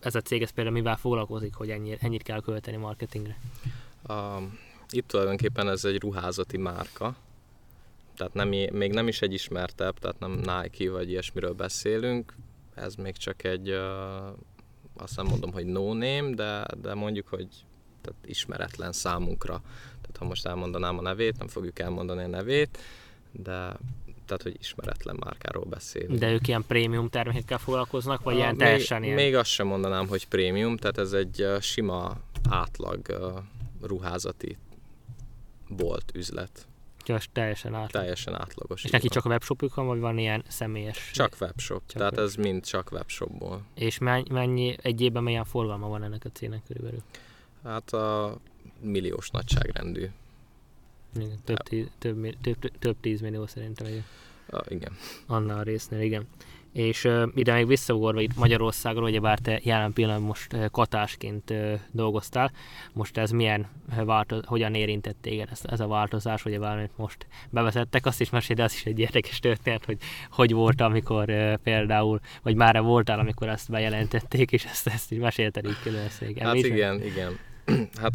ez 0.00 0.14
a 0.14 0.20
cég 0.20 0.42
ez 0.42 0.50
például 0.50 0.76
mivel 0.76 0.96
foglalkozik, 0.96 1.54
hogy 1.54 1.70
ennyi, 1.70 1.96
ennyit 2.00 2.22
kell 2.22 2.40
költeni 2.40 2.76
marketingre? 2.76 3.38
A, 4.06 4.38
itt 4.90 5.08
tulajdonképpen 5.08 5.68
ez 5.68 5.84
egy 5.84 6.00
ruházati 6.00 6.56
márka, 6.56 7.16
tehát 8.16 8.34
nem, 8.34 8.48
még 8.48 8.92
nem 8.92 9.08
is 9.08 9.22
egy 9.22 9.32
ismertebb, 9.32 9.98
tehát 9.98 10.18
nem 10.18 10.30
Nike 10.30 10.90
vagy 10.90 11.10
ilyesmiről 11.10 11.52
beszélünk, 11.52 12.34
ez 12.74 12.94
még 12.94 13.16
csak 13.16 13.44
egy, 13.44 13.70
uh, 13.70 13.76
azt 14.96 15.16
nem 15.16 15.26
mondom, 15.26 15.52
hogy 15.52 15.66
no 15.66 15.94
name, 15.94 16.34
de, 16.34 16.66
de 16.80 16.94
mondjuk, 16.94 17.28
hogy 17.28 17.48
tehát 18.00 18.26
ismeretlen 18.26 18.92
számunkra. 18.92 19.60
Tehát 20.00 20.16
ha 20.18 20.24
most 20.24 20.46
elmondanám 20.46 20.98
a 20.98 21.02
nevét, 21.02 21.38
nem 21.38 21.48
fogjuk 21.48 21.78
elmondani 21.78 22.22
a 22.22 22.26
nevét, 22.26 22.78
de 23.32 23.76
tehát, 24.36 24.56
hogy 24.56 24.62
ismeretlen 24.66 25.16
márkáról 25.20 25.64
beszélünk. 25.64 26.18
De 26.18 26.32
ők 26.32 26.48
ilyen 26.48 26.64
prémium 26.66 27.08
termékekkel 27.08 27.58
foglalkoznak, 27.58 28.22
vagy 28.22 28.34
a, 28.34 28.36
ilyen 28.36 28.56
teljesen 28.56 29.00
még, 29.00 29.08
ilyen? 29.08 29.22
Még 29.22 29.34
azt 29.34 29.50
sem 29.50 29.66
mondanám, 29.66 30.08
hogy 30.08 30.28
prémium, 30.28 30.76
tehát 30.76 30.98
ez 30.98 31.12
egy 31.12 31.42
uh, 31.42 31.60
sima 31.60 32.20
átlag 32.50 33.00
uh, 33.08 33.38
ruházati 33.82 34.56
bolt 35.68 36.12
üzlet. 36.14 36.66
Csak 37.04 37.22
teljesen 37.32 37.74
átlag. 37.74 37.90
Teljesen 37.90 38.34
átlagos. 38.34 38.84
És 38.84 38.90
neki 38.90 39.08
csak 39.08 39.24
a 39.24 39.28
webshopjuk 39.28 39.74
van, 39.74 39.86
vagy 39.86 40.00
van 40.00 40.18
ilyen 40.18 40.44
személyes? 40.48 41.10
Csak 41.12 41.36
webshop, 41.40 41.82
csak 41.86 41.98
tehát 41.98 42.16
webshop. 42.16 42.28
ez 42.28 42.44
mind 42.44 42.64
csak 42.64 42.92
webshopból. 42.92 43.62
És 43.74 43.98
mennyi, 44.30 44.76
egy 44.82 45.00
évben 45.00 45.22
milyen 45.22 45.44
forgalma 45.44 45.88
van 45.88 46.02
ennek 46.02 46.24
a 46.24 46.28
cégnek 46.32 46.62
körülbelül? 46.66 47.02
Hát 47.64 47.92
a 47.92 48.38
milliós 48.80 49.30
nagyságrendű. 49.30 50.10
Igen, 51.16 51.38
több, 51.44 51.56
tíz, 51.56 51.86
több, 51.98 52.36
több, 52.40 52.58
több, 52.58 52.78
több 52.78 52.96
tíz 53.00 53.20
millió 53.20 53.46
szerintem. 53.46 53.86
Igen. 53.86 54.04
A, 54.50 54.62
igen. 54.68 54.92
Annál 55.26 55.58
a 55.58 55.62
résznél, 55.62 56.00
igen. 56.00 56.26
És 56.72 57.04
uh, 57.04 57.22
ide 57.34 57.54
még 57.54 57.66
visszaugorva 57.66 58.20
itt 58.20 58.36
Magyarországról, 58.36 59.04
ugyebár 59.04 59.38
te 59.38 59.60
jelen 59.62 59.92
pillanatban 59.92 60.26
most 60.26 60.52
uh, 60.52 60.66
katásként 60.70 61.50
uh, 61.50 61.80
dolgoztál, 61.90 62.52
most 62.92 63.18
ez 63.18 63.30
milyen 63.30 63.66
változ, 64.04 64.44
hogyan 64.44 64.74
érintett 64.74 65.16
téged 65.20 65.48
ez, 65.50 65.60
ez 65.62 65.80
a 65.80 65.86
változás, 65.86 66.44
ugye 66.44 66.58
amit 66.58 66.96
most 66.96 67.26
bevezettek, 67.50 68.06
azt 68.06 68.20
is 68.20 68.30
mesél, 68.30 68.56
de 68.56 68.62
az 68.62 68.72
is 68.72 68.86
egy 68.86 68.98
érdekes 68.98 69.38
történet, 69.38 69.84
hogy 69.84 69.98
hogy 70.30 70.52
volt, 70.52 70.80
amikor 70.80 71.28
uh, 71.28 71.54
például, 71.54 72.20
vagy 72.42 72.54
már 72.54 72.82
voltál, 72.82 73.18
amikor 73.18 73.48
ezt 73.48 73.70
bejelentették, 73.70 74.52
és 74.52 74.64
ezt, 74.64 74.86
ezt 74.86 75.12
így 75.12 75.18
mesélted 75.18 75.64
így 75.64 75.80
külön 75.82 76.08
Hát 76.38 76.54
igen, 76.54 77.02
igen. 77.02 77.38
hát 78.02 78.12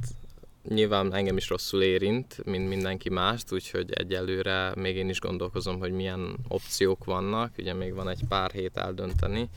nyilván 0.68 1.14
engem 1.14 1.38
is 1.38 1.50
rosszul 1.50 1.82
érint, 1.82 2.46
mint 2.46 2.68
mindenki 2.68 3.10
mást, 3.10 3.52
úgyhogy 3.52 3.92
egyelőre 3.92 4.72
még 4.76 4.96
én 4.96 5.10
is 5.10 5.20
gondolkozom, 5.20 5.80
hogy 5.80 5.92
milyen 5.92 6.36
opciók 6.48 7.06
vannak, 7.06 7.54
ugye 7.58 7.74
még 7.74 7.94
van 7.94 8.10
egy 8.10 8.22
pár 8.28 8.52
hét 8.52 8.78
eldönteni, 8.78 9.50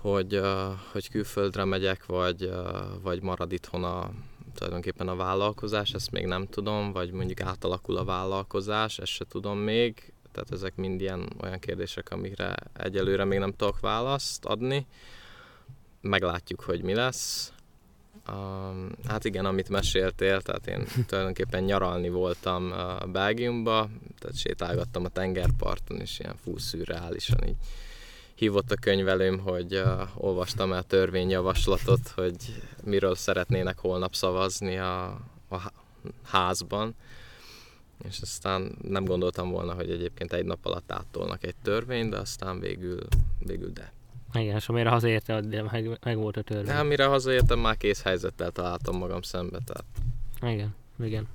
hogy, 0.00 0.40
hogy 0.92 1.08
külföldre 1.08 1.64
megyek, 1.64 2.06
vagy, 2.06 2.52
vagy 3.02 3.22
marad 3.22 3.52
itthon 3.52 3.84
a, 3.84 4.10
tulajdonképpen 4.54 5.08
a 5.08 5.16
vállalkozás, 5.16 5.92
ezt 5.92 6.10
még 6.10 6.26
nem 6.26 6.46
tudom, 6.46 6.92
vagy 6.92 7.10
mondjuk 7.10 7.40
átalakul 7.40 7.96
a 7.96 8.04
vállalkozás, 8.04 8.98
ezt 8.98 9.12
se 9.12 9.24
tudom 9.28 9.58
még, 9.58 10.12
tehát 10.32 10.50
ezek 10.50 10.76
mind 10.76 11.00
ilyen 11.00 11.28
olyan 11.42 11.58
kérdések, 11.58 12.10
amikre 12.10 12.54
egyelőre 12.72 13.24
még 13.24 13.38
nem 13.38 13.52
tudok 13.52 13.80
választ 13.80 14.44
adni. 14.44 14.86
Meglátjuk, 16.00 16.60
hogy 16.60 16.82
mi 16.82 16.94
lesz. 16.94 17.53
Um, 18.28 18.90
hát 19.06 19.24
igen, 19.24 19.44
amit 19.44 19.68
meséltél, 19.68 20.40
tehát 20.40 20.66
én 20.66 20.86
tulajdonképpen 21.08 21.62
nyaralni 21.62 22.08
voltam 22.08 22.70
uh, 22.70 23.06
Belgiumba, 23.06 23.88
tehát 24.18 24.36
sétálgattam 24.36 25.04
a 25.04 25.08
tengerparton, 25.08 26.00
és 26.00 26.18
ilyen 26.18 26.36
fú 26.36 26.58
szürreálisan 26.58 27.46
így 27.46 27.56
hívott 28.34 28.70
a 28.70 28.76
könyvelőm, 28.80 29.38
hogy 29.38 29.74
uh, 29.74 30.02
olvastam 30.14 30.72
el 30.72 30.82
törvényjavaslatot, 30.82 32.08
hogy 32.08 32.36
miről 32.84 33.14
szeretnének 33.14 33.78
holnap 33.78 34.14
szavazni 34.14 34.78
a, 34.78 35.04
a 35.50 35.72
házban, 36.22 36.94
és 38.08 38.20
aztán 38.20 38.76
nem 38.82 39.04
gondoltam 39.04 39.50
volna, 39.50 39.74
hogy 39.74 39.90
egyébként 39.90 40.32
egy 40.32 40.44
nap 40.44 40.66
alatt 40.66 40.92
áttolnak 40.92 41.44
egy 41.44 41.56
törvényt, 41.62 42.10
de 42.10 42.16
aztán 42.16 42.60
végül, 42.60 43.00
végül 43.38 43.70
de. 43.70 43.92
Igen, 44.34 44.56
és 44.56 44.68
amire 44.68 44.88
hazaérte, 44.88 45.40
meg, 45.70 45.98
meg 46.02 46.16
volt 46.16 46.36
a 46.36 46.42
törvény. 46.42 46.66
De 46.66 46.78
amire 46.78 47.04
hazaértem, 47.04 47.58
már 47.58 47.76
kész 47.76 48.02
helyzettel 48.02 48.50
találtam 48.50 48.96
magam 48.96 49.22
szembe. 49.22 49.58
Tehát. 49.64 49.84
Igen, 50.54 50.74
igen. 51.02 51.28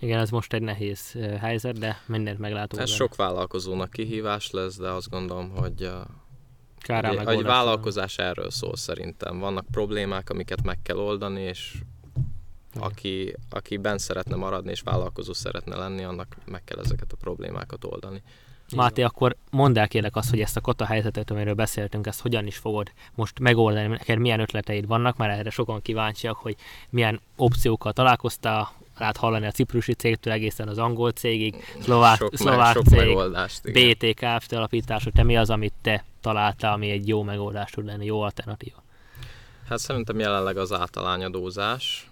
Igen, 0.00 0.18
ez 0.18 0.30
most 0.30 0.52
egy 0.52 0.62
nehéz 0.62 1.12
helyzet, 1.40 1.78
de 1.78 2.00
mindent 2.06 2.38
meglátunk. 2.38 2.82
Ez 2.82 2.90
sok 2.90 3.16
vállalkozónak 3.16 3.90
kihívás 3.90 4.50
lesz, 4.50 4.76
de 4.76 4.88
azt 4.88 5.08
gondolom, 5.08 5.50
hogy 5.50 5.90
Kárá 6.78 7.10
egy, 7.10 7.28
egy 7.28 7.42
vállalkozás 7.42 8.18
erről 8.18 8.50
szól 8.50 8.76
szerintem. 8.76 9.38
Vannak 9.38 9.66
problémák, 9.70 10.30
amiket 10.30 10.62
meg 10.62 10.78
kell 10.82 10.96
oldani, 10.96 11.40
és 11.40 11.74
aki, 12.78 13.36
aki 13.50 13.76
bent 13.76 14.00
szeretne 14.00 14.36
maradni 14.36 14.70
és 14.70 14.80
vállalkozó 14.80 15.32
szeretne 15.32 15.76
lenni, 15.76 16.02
annak 16.02 16.36
meg 16.44 16.64
kell 16.64 16.78
ezeket 16.78 17.12
a 17.12 17.16
problémákat 17.16 17.84
oldani. 17.84 18.22
Máté, 18.74 19.02
akkor 19.02 19.36
mondd 19.50 19.78
el 19.78 19.88
kérlek 19.88 20.16
azt, 20.16 20.30
hogy 20.30 20.40
ezt 20.40 20.56
a 20.56 20.60
kata 20.60 20.84
helyzetet, 20.84 21.30
amiről 21.30 21.54
beszéltünk, 21.54 22.06
ezt 22.06 22.20
hogyan 22.20 22.46
is 22.46 22.56
fogod 22.56 22.92
most 23.14 23.38
megoldani, 23.38 23.86
neked 23.86 24.18
milyen 24.18 24.40
ötleteid 24.40 24.86
vannak, 24.86 25.16
mert 25.16 25.38
erre 25.38 25.50
sokan 25.50 25.82
kíváncsiak, 25.82 26.36
hogy 26.36 26.56
milyen 26.90 27.20
opciókkal 27.36 27.92
találkoztál, 27.92 28.72
lehet 28.98 29.16
hallani 29.16 29.46
a 29.46 29.50
ciprusi 29.50 29.94
cégtől 29.94 30.32
egészen 30.32 30.68
az 30.68 30.78
angol 30.78 31.10
cégig, 31.10 31.54
szlovák, 31.80 32.16
sok, 32.16 32.36
szlovák 32.36 32.74
sok 32.74 32.86
cég, 32.86 33.16
BT 33.72 34.14
Kft. 34.14 34.52
alapítása, 34.52 35.10
te 35.10 35.22
mi 35.22 35.36
az, 35.36 35.50
amit 35.50 35.72
te 35.82 36.04
találtál, 36.20 36.72
ami 36.72 36.90
egy 36.90 37.08
jó 37.08 37.22
megoldás 37.22 37.70
tud 37.70 37.84
lenni, 37.84 38.04
jó 38.04 38.20
alternatíva? 38.20 38.82
Hát 39.68 39.78
szerintem 39.78 40.18
jelenleg 40.18 40.56
az 40.56 40.72
általányadózás, 40.72 42.10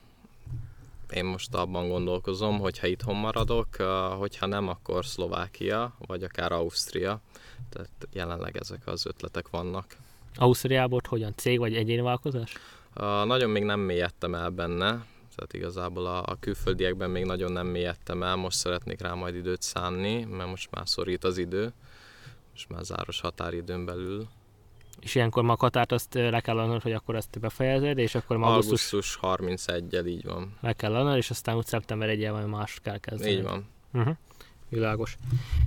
én 1.15 1.25
most 1.25 1.55
abban 1.55 1.89
gondolkozom, 1.89 2.59
hogy 2.59 2.79
ha 2.79 2.87
itthon 2.87 3.17
maradok, 3.17 3.77
hogyha 4.19 4.47
nem, 4.47 4.69
akkor 4.69 5.05
Szlovákia, 5.05 5.95
vagy 6.07 6.23
akár 6.23 6.53
Ausztria. 6.53 7.21
Tehát 7.69 7.91
jelenleg 8.13 8.57
ezek 8.57 8.87
az 8.87 9.07
ötletek 9.07 9.49
vannak. 9.51 9.97
Ausztriából 10.37 11.01
hogyan? 11.09 11.33
Cég 11.37 11.59
vagy 11.59 11.75
egyéni 11.75 12.01
vállalkozás? 12.01 12.53
Nagyon 13.25 13.51
még 13.51 13.63
nem 13.63 13.81
mélyedtem 13.81 14.35
el 14.35 14.51
benne, 14.51 15.07
tehát 15.35 15.53
igazából 15.53 16.07
a, 16.07 16.23
a 16.27 16.37
külföldiekben 16.41 17.11
még 17.11 17.25
nagyon 17.25 17.53
nem 17.53 17.67
mélyedtem 17.67 18.23
el, 18.23 18.37
most 18.37 18.57
szeretnék 18.57 19.01
rá 19.01 19.15
majd 19.15 19.35
időt 19.35 19.63
szánni, 19.63 20.25
mert 20.25 20.51
most 20.51 20.71
már 20.71 20.89
szorít 20.89 21.25
az 21.25 21.39
idő, 21.39 21.73
most 22.53 22.69
már 22.69 22.83
záros 22.83 23.21
határidőn 23.21 23.85
belül 23.85 24.29
és 25.01 25.15
ilyenkor 25.15 25.43
ma 25.43 25.53
a 25.53 25.57
határt 25.59 25.93
azt 25.93 26.15
le 26.15 26.41
kell 26.41 26.59
adnod, 26.59 26.83
hogy 26.83 26.93
akkor 26.93 27.17
ezt 27.17 27.41
befejezed, 27.41 27.99
és 27.99 28.15
akkor 28.15 28.37
ma 28.37 28.47
augusztus... 28.47 28.93
Augusztus 28.93 29.19
31-el, 29.23 30.07
így 30.07 30.25
van. 30.25 30.57
Le 30.61 30.73
kell 30.73 30.95
adnod, 30.95 31.17
és 31.17 31.31
aztán 31.31 31.57
úgy 31.57 31.67
szeptember 31.67 32.09
1 32.09 32.31
majd 32.31 32.49
más 32.49 32.79
kell 32.83 32.99
kezdeni. 32.99 33.31
Így 33.31 33.43
van. 33.43 33.67
Uh-huh. 33.93 34.17
Világos. 34.69 35.17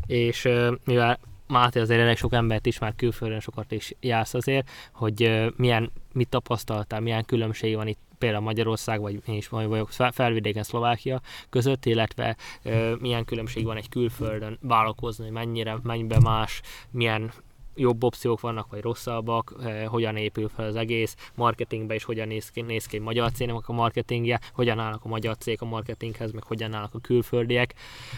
És 0.05 0.49
mivel 0.83 1.19
Máté 1.47 1.79
azért 1.79 2.01
elég 2.01 2.17
sok 2.17 2.33
embert 2.33 2.65
is 2.65 2.79
már 2.79 2.95
külföldön 2.95 3.39
sokat 3.39 3.71
is 3.71 3.93
jársz 3.99 4.33
azért, 4.33 4.69
hogy 4.91 5.45
milyen, 5.55 5.91
mit 6.13 6.29
tapasztaltál, 6.29 6.99
milyen 6.99 7.25
különbség 7.25 7.75
van 7.75 7.87
itt 7.87 7.99
például 8.17 8.43
Magyarország, 8.43 9.01
vagy 9.01 9.21
én 9.25 9.35
is 9.35 9.47
vagyok 9.47 9.89
felvidéken 10.11 10.63
Szlovákia 10.63 11.21
között, 11.49 11.85
illetve 11.85 12.35
uh, 12.63 12.99
milyen 12.99 13.25
különbség 13.25 13.65
van 13.65 13.77
egy 13.77 13.89
külföldön 13.89 14.57
vállalkozni, 14.61 15.29
mennyire, 15.29 15.77
mennyiben 15.83 16.21
más, 16.21 16.61
milyen 16.91 17.31
jobb 17.77 18.03
opciók 18.03 18.39
vannak, 18.39 18.69
vagy 18.69 18.81
rosszabbak, 18.81 19.53
eh, 19.61 19.85
hogyan 19.85 20.15
épül 20.15 20.49
fel 20.49 20.65
az 20.65 20.75
egész, 20.75 21.15
marketingben 21.35 21.95
is 21.95 22.03
hogyan 22.03 22.27
néz 22.27 22.49
ki, 22.49 22.61
néz 22.61 22.85
ki 22.85 22.95
egy 22.95 23.01
magyar 23.01 23.31
cégnek 23.31 23.67
a 23.67 23.73
marketingje, 23.73 24.39
hogyan 24.53 24.79
állnak 24.79 25.05
a 25.05 25.07
magyar 25.07 25.37
cég 25.37 25.57
a 25.61 25.65
marketinghez, 25.65 26.31
meg 26.31 26.43
hogyan 26.43 26.73
állnak 26.73 26.93
a 26.93 26.99
külföldiek, 26.99 27.73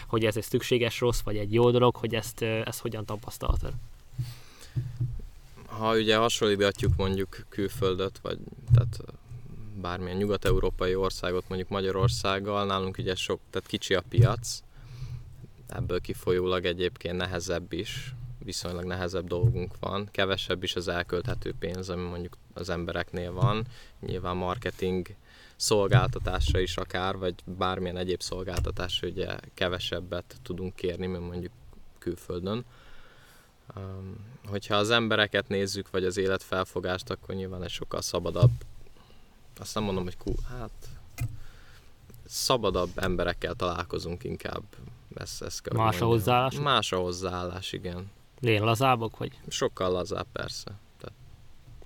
hogy 0.06 0.24
ez 0.24 0.36
egy 0.36 0.42
szükséges 0.42 1.00
rossz, 1.00 1.20
vagy 1.20 1.36
egy 1.36 1.52
jó 1.52 1.70
dolog, 1.70 1.96
hogy 1.96 2.14
ezt, 2.14 2.42
eh, 2.42 2.62
ezt 2.64 2.80
hogyan 2.80 3.04
tapasztaltad? 3.04 3.72
Ha 5.66 5.96
ugye 5.96 6.16
hasonlítgatjuk 6.16 6.96
mondjuk 6.96 7.46
külföldöt, 7.48 8.18
vagy 8.18 8.38
tehát 8.74 8.98
bármilyen 9.80 10.16
nyugat-európai 10.16 10.94
országot, 10.94 11.44
mondjuk 11.48 11.70
Magyarországgal, 11.70 12.66
nálunk 12.66 12.98
ugye 12.98 13.14
sok, 13.14 13.40
tehát 13.50 13.68
kicsi 13.68 13.94
a 13.94 14.02
piac, 14.08 14.62
ebből 15.68 16.00
kifolyólag 16.00 16.64
egyébként 16.64 17.16
nehezebb 17.16 17.72
is 17.72 18.14
viszonylag 18.50 18.84
nehezebb 18.84 19.26
dolgunk 19.26 19.74
van, 19.80 20.08
kevesebb 20.10 20.62
is 20.62 20.76
az 20.76 20.88
elkölthető 20.88 21.54
pénz, 21.58 21.90
ami 21.90 22.08
mondjuk 22.08 22.36
az 22.54 22.68
embereknél 22.68 23.32
van. 23.32 23.66
Nyilván 24.00 24.36
marketing 24.36 25.08
szolgáltatásra 25.56 26.58
is 26.58 26.76
akár, 26.76 27.16
vagy 27.16 27.34
bármilyen 27.44 27.96
egyéb 27.96 28.20
szolgáltatásra 28.20 29.08
ugye 29.08 29.36
kevesebbet 29.54 30.36
tudunk 30.42 30.74
kérni, 30.74 31.06
mint 31.06 31.28
mondjuk 31.28 31.52
külföldön. 31.98 32.64
Hogyha 34.46 34.74
az 34.74 34.90
embereket 34.90 35.48
nézzük, 35.48 35.90
vagy 35.90 36.04
az 36.04 36.16
életfelfogást, 36.16 37.10
akkor 37.10 37.34
nyilván 37.34 37.62
egy 37.62 37.70
sokkal 37.70 38.02
szabadabb, 38.02 38.52
azt 39.58 39.74
nem 39.74 39.82
mondom, 39.82 40.04
hogy 40.04 40.16
kú, 40.16 40.34
hát 40.48 40.88
szabadabb 42.26 42.90
emberekkel 42.94 43.54
találkozunk 43.54 44.24
inkább. 44.24 44.62
Ez, 45.14 45.38
ez 45.40 45.60
Más 45.72 46.00
a 46.00 46.06
hozzáállás? 46.06 46.54
Más 46.54 46.92
a 46.92 46.96
hozzáállás, 46.96 47.72
igen. 47.72 48.10
Lél 48.40 48.64
lazábbak, 48.64 49.16
vagy? 49.16 49.32
Sokkal 49.48 49.90
lazább, 49.90 50.26
persze. 50.32 50.70
Tehát... 50.98 51.14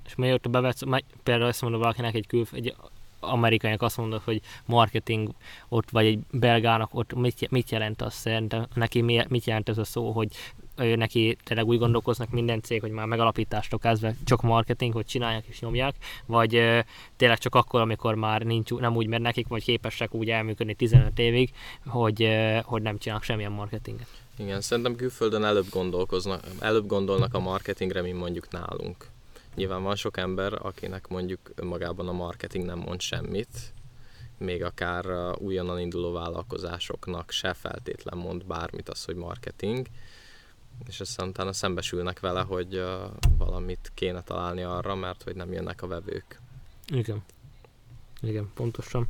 És 0.07 0.15
miért 0.15 0.51
bevetsz, 0.51 0.83
például 1.23 1.49
ezt 1.49 1.63
mondom 1.63 1.81
valakinek 1.81 2.15
egy, 2.15 2.27
kül, 2.27 2.47
egy 2.53 2.75
amerikaiak 3.21 3.83
azt 3.83 3.97
mondod, 3.97 4.23
hogy 4.23 4.41
marketing 4.67 5.35
ott, 5.69 5.91
vagy 5.91 6.07
egy 6.07 6.19
belgának 6.31 6.95
ott 6.95 7.15
mit, 7.15 7.51
mit 7.51 7.71
jelent 7.71 8.03
az 8.03 8.15
szerintem, 8.15 8.67
neki 8.75 9.01
mit 9.29 9.45
jelent 9.45 9.69
ez 9.69 9.79
a 9.79 9.85
szó, 9.85 10.11
hogy 10.11 10.37
ő 10.77 10.97
neki 10.97 11.37
tényleg 11.45 11.67
úgy 11.67 11.79
gondolkoznak 11.79 12.31
minden 12.31 12.63
cég, 12.63 12.81
hogy 12.81 12.91
már 12.91 13.07
megalapítástól 13.07 13.79
kezdve 13.79 14.15
csak 14.25 14.43
marketing, 14.43 14.93
hogy 14.93 15.07
csinálják 15.07 15.45
és 15.47 15.61
nyomják, 15.61 15.95
vagy 16.27 16.51
tényleg 17.17 17.39
csak 17.39 17.55
akkor, 17.55 17.81
amikor 17.81 18.15
már 18.15 18.43
nincs, 18.43 18.71
nem 18.71 18.97
úgy, 18.97 19.07
mert 19.07 19.23
nekik 19.23 19.49
vagy 19.49 19.65
képesek 19.65 20.15
úgy 20.15 20.31
elműködni 20.31 20.75
15 20.75 21.19
évig, 21.19 21.51
hogy, 21.87 22.29
hogy 22.63 22.83
nem 22.83 22.99
csinálnak 22.99 23.25
semmilyen 23.25 23.53
marketinget. 23.53 24.07
Igen, 24.37 24.61
szerintem 24.61 24.97
külföldön 24.97 25.45
előbb 25.45 25.69
gondolkoznak, 25.71 26.45
előbb 26.61 26.87
gondolnak 26.87 27.35
a 27.35 27.41
marketingre, 27.41 28.03
mint 28.03 28.19
mondjuk 28.19 28.51
nálunk. 28.51 29.07
Nyilván 29.55 29.83
van 29.83 29.97
sok 29.97 30.17
ember, 30.17 30.53
akinek 30.67 31.09
mondjuk 31.09 31.41
önmagában 31.55 32.09
a 32.09 32.13
marketing 32.13 32.65
nem 32.65 32.79
mond 32.79 33.01
semmit, 33.01 33.73
még 34.39 34.65
akár 34.65 35.05
újonnan 35.39 35.81
induló 35.81 36.13
vállalkozásoknak 36.13 37.31
se 37.31 37.53
feltétlen 37.53 38.19
mond 38.19 38.47
bármit 38.47 38.89
az, 38.89 39.05
hogy 39.05 39.15
marketing, 39.15 39.87
és 40.89 41.01
aztán 41.01 41.29
utána 41.29 41.53
szembesülnek 41.53 42.21
vele, 42.21 42.41
hogy 42.41 42.77
uh, 42.77 42.85
valamit 43.39 43.93
kéne 43.95 44.23
találni 44.23 44.63
arra, 44.63 44.95
mert 44.95 45.23
hogy 45.23 45.37
nem 45.37 45.53
jönnek 45.53 45.83
a 45.83 45.87
vevők. 45.87 46.41
Igen. 46.87 47.23
Igen, 48.21 48.51
pontosan. 48.55 49.09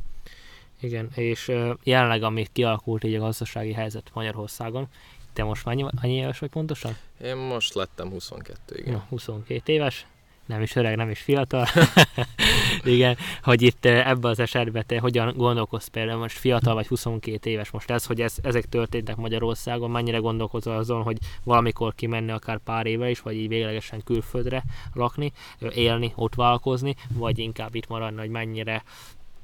Igen, 0.79 1.09
és 1.15 1.47
uh, 1.47 1.73
jelenleg, 1.83 2.23
ami 2.23 2.47
kialakult 2.51 3.03
így 3.03 3.15
a 3.15 3.19
gazdasági 3.19 3.73
helyzet 3.73 4.11
Magyarországon, 4.13 4.87
te 5.33 5.43
most 5.43 5.65
mennyi, 5.65 5.85
annyi 6.01 6.13
éves 6.13 6.39
vagy 6.39 6.49
pontosan? 6.49 6.97
Én 7.21 7.35
most 7.35 7.73
lettem 7.73 8.09
22, 8.09 8.75
igen. 8.77 8.93
Ja, 8.93 9.05
22 9.09 9.73
éves 9.73 10.07
nem 10.45 10.61
is 10.61 10.75
öreg, 10.75 10.95
nem 10.95 11.09
is 11.09 11.19
fiatal. 11.19 11.67
Igen, 12.83 13.17
hogy 13.41 13.61
itt 13.61 13.85
eh, 13.85 14.09
ebben 14.09 14.31
az 14.31 14.39
esetben 14.39 14.83
te 14.87 14.99
hogyan 14.99 15.33
gondolkozz 15.37 15.87
például 15.87 16.19
most 16.19 16.37
fiatal 16.37 16.73
vagy 16.73 16.87
22 16.87 17.49
éves 17.49 17.69
most 17.69 17.91
ez, 17.91 18.05
hogy 18.05 18.21
ez, 18.21 18.35
ezek 18.41 18.65
történtek 18.69 19.15
Magyarországon, 19.15 19.91
mennyire 19.91 20.17
gondolkozol 20.17 20.75
azon, 20.75 21.03
hogy 21.03 21.17
valamikor 21.43 21.95
kimenni 21.95 22.31
akár 22.31 22.57
pár 22.57 22.85
éve 22.85 23.09
is, 23.09 23.21
vagy 23.21 23.35
így 23.35 23.47
véglegesen 23.47 24.03
külföldre 24.03 24.63
lakni, 24.93 25.31
élni, 25.73 26.11
ott 26.15 26.35
vállalkozni, 26.35 26.95
vagy 27.13 27.39
inkább 27.39 27.75
itt 27.75 27.87
maradni, 27.87 28.19
hogy 28.19 28.29
mennyire 28.29 28.83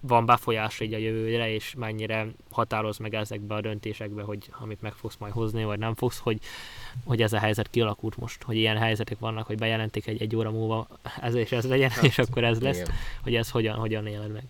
van 0.02 0.26
befolyás 0.26 0.80
így 0.80 0.94
a 0.94 0.98
jövőre, 0.98 1.54
és 1.54 1.74
mennyire 1.78 2.28
határoz 2.52 2.98
meg 2.98 3.14
ezekbe 3.14 3.56
a 3.56 3.62
döntésekbe, 3.62 4.22
hogy 4.22 4.50
amit 4.60 4.82
meg 4.82 4.94
fogsz 4.94 5.16
majd 5.20 5.34
hozni, 5.34 5.64
vagy 5.64 5.80
nem 5.80 5.96
fogsz, 5.96 6.20
hogy, 6.20 6.40
hogy 7.04 7.22
ez 7.22 7.34
a 7.34 7.40
helyzet 7.40 7.70
kialakult 7.70 8.18
most, 8.18 8.44
hogy 8.44 8.56
ilyen 8.56 8.78
helyzetek 8.78 9.20
vannak, 9.20 9.46
hogy 9.46 9.58
bejelentik 9.58 10.08
egy, 10.08 10.22
egy 10.22 10.36
óra 10.36 10.52
múlva 10.52 10.88
ez 11.22 11.34
és 11.34 11.52
ez 11.52 11.68
legyen, 11.68 11.90
hát, 11.90 12.04
és 12.04 12.18
akkor 12.18 12.44
ez 12.44 12.60
lesz, 12.60 12.80
igen. 12.80 12.94
hogy 13.24 13.36
ez 13.36 13.50
hogyan, 13.50 13.76
hogyan 13.76 14.08
éled 14.08 14.32
meg. 14.32 14.44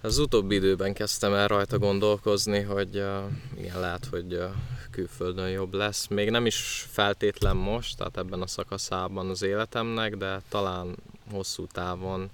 Az 0.00 0.18
utóbbi 0.18 0.54
időben 0.54 0.92
kezdtem 0.92 1.34
el 1.34 1.48
rajta 1.48 1.78
gondolkozni, 1.78 2.60
hogy 2.60 2.96
uh, 2.96 3.22
igen, 3.58 3.80
lehet, 3.80 4.04
hogy 4.04 4.34
uh, 4.34 4.50
külföldön 4.90 5.48
jobb 5.48 5.74
lesz. 5.74 6.06
Még 6.06 6.30
nem 6.30 6.46
is 6.46 6.86
feltétlen 6.90 7.56
most, 7.56 7.96
tehát 7.96 8.16
ebben 8.16 8.42
a 8.42 8.46
szakaszában 8.46 9.30
az 9.30 9.42
életemnek, 9.42 10.16
de 10.16 10.40
talán 10.48 10.96
hosszú 11.30 11.66
távon 11.66 12.30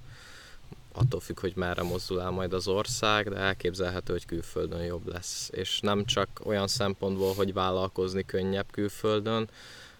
attól 0.98 1.20
függ, 1.20 1.40
hogy 1.40 1.52
merre 1.56 1.82
mozdul 1.82 2.20
el 2.20 2.30
majd 2.30 2.52
az 2.52 2.68
ország, 2.68 3.28
de 3.28 3.36
elképzelhető, 3.36 4.12
hogy 4.12 4.26
külföldön 4.26 4.84
jobb 4.84 5.06
lesz. 5.06 5.50
És 5.52 5.80
nem 5.80 6.04
csak 6.04 6.28
olyan 6.44 6.68
szempontból, 6.68 7.34
hogy 7.34 7.52
vállalkozni 7.52 8.24
könnyebb 8.24 8.66
külföldön, 8.70 9.48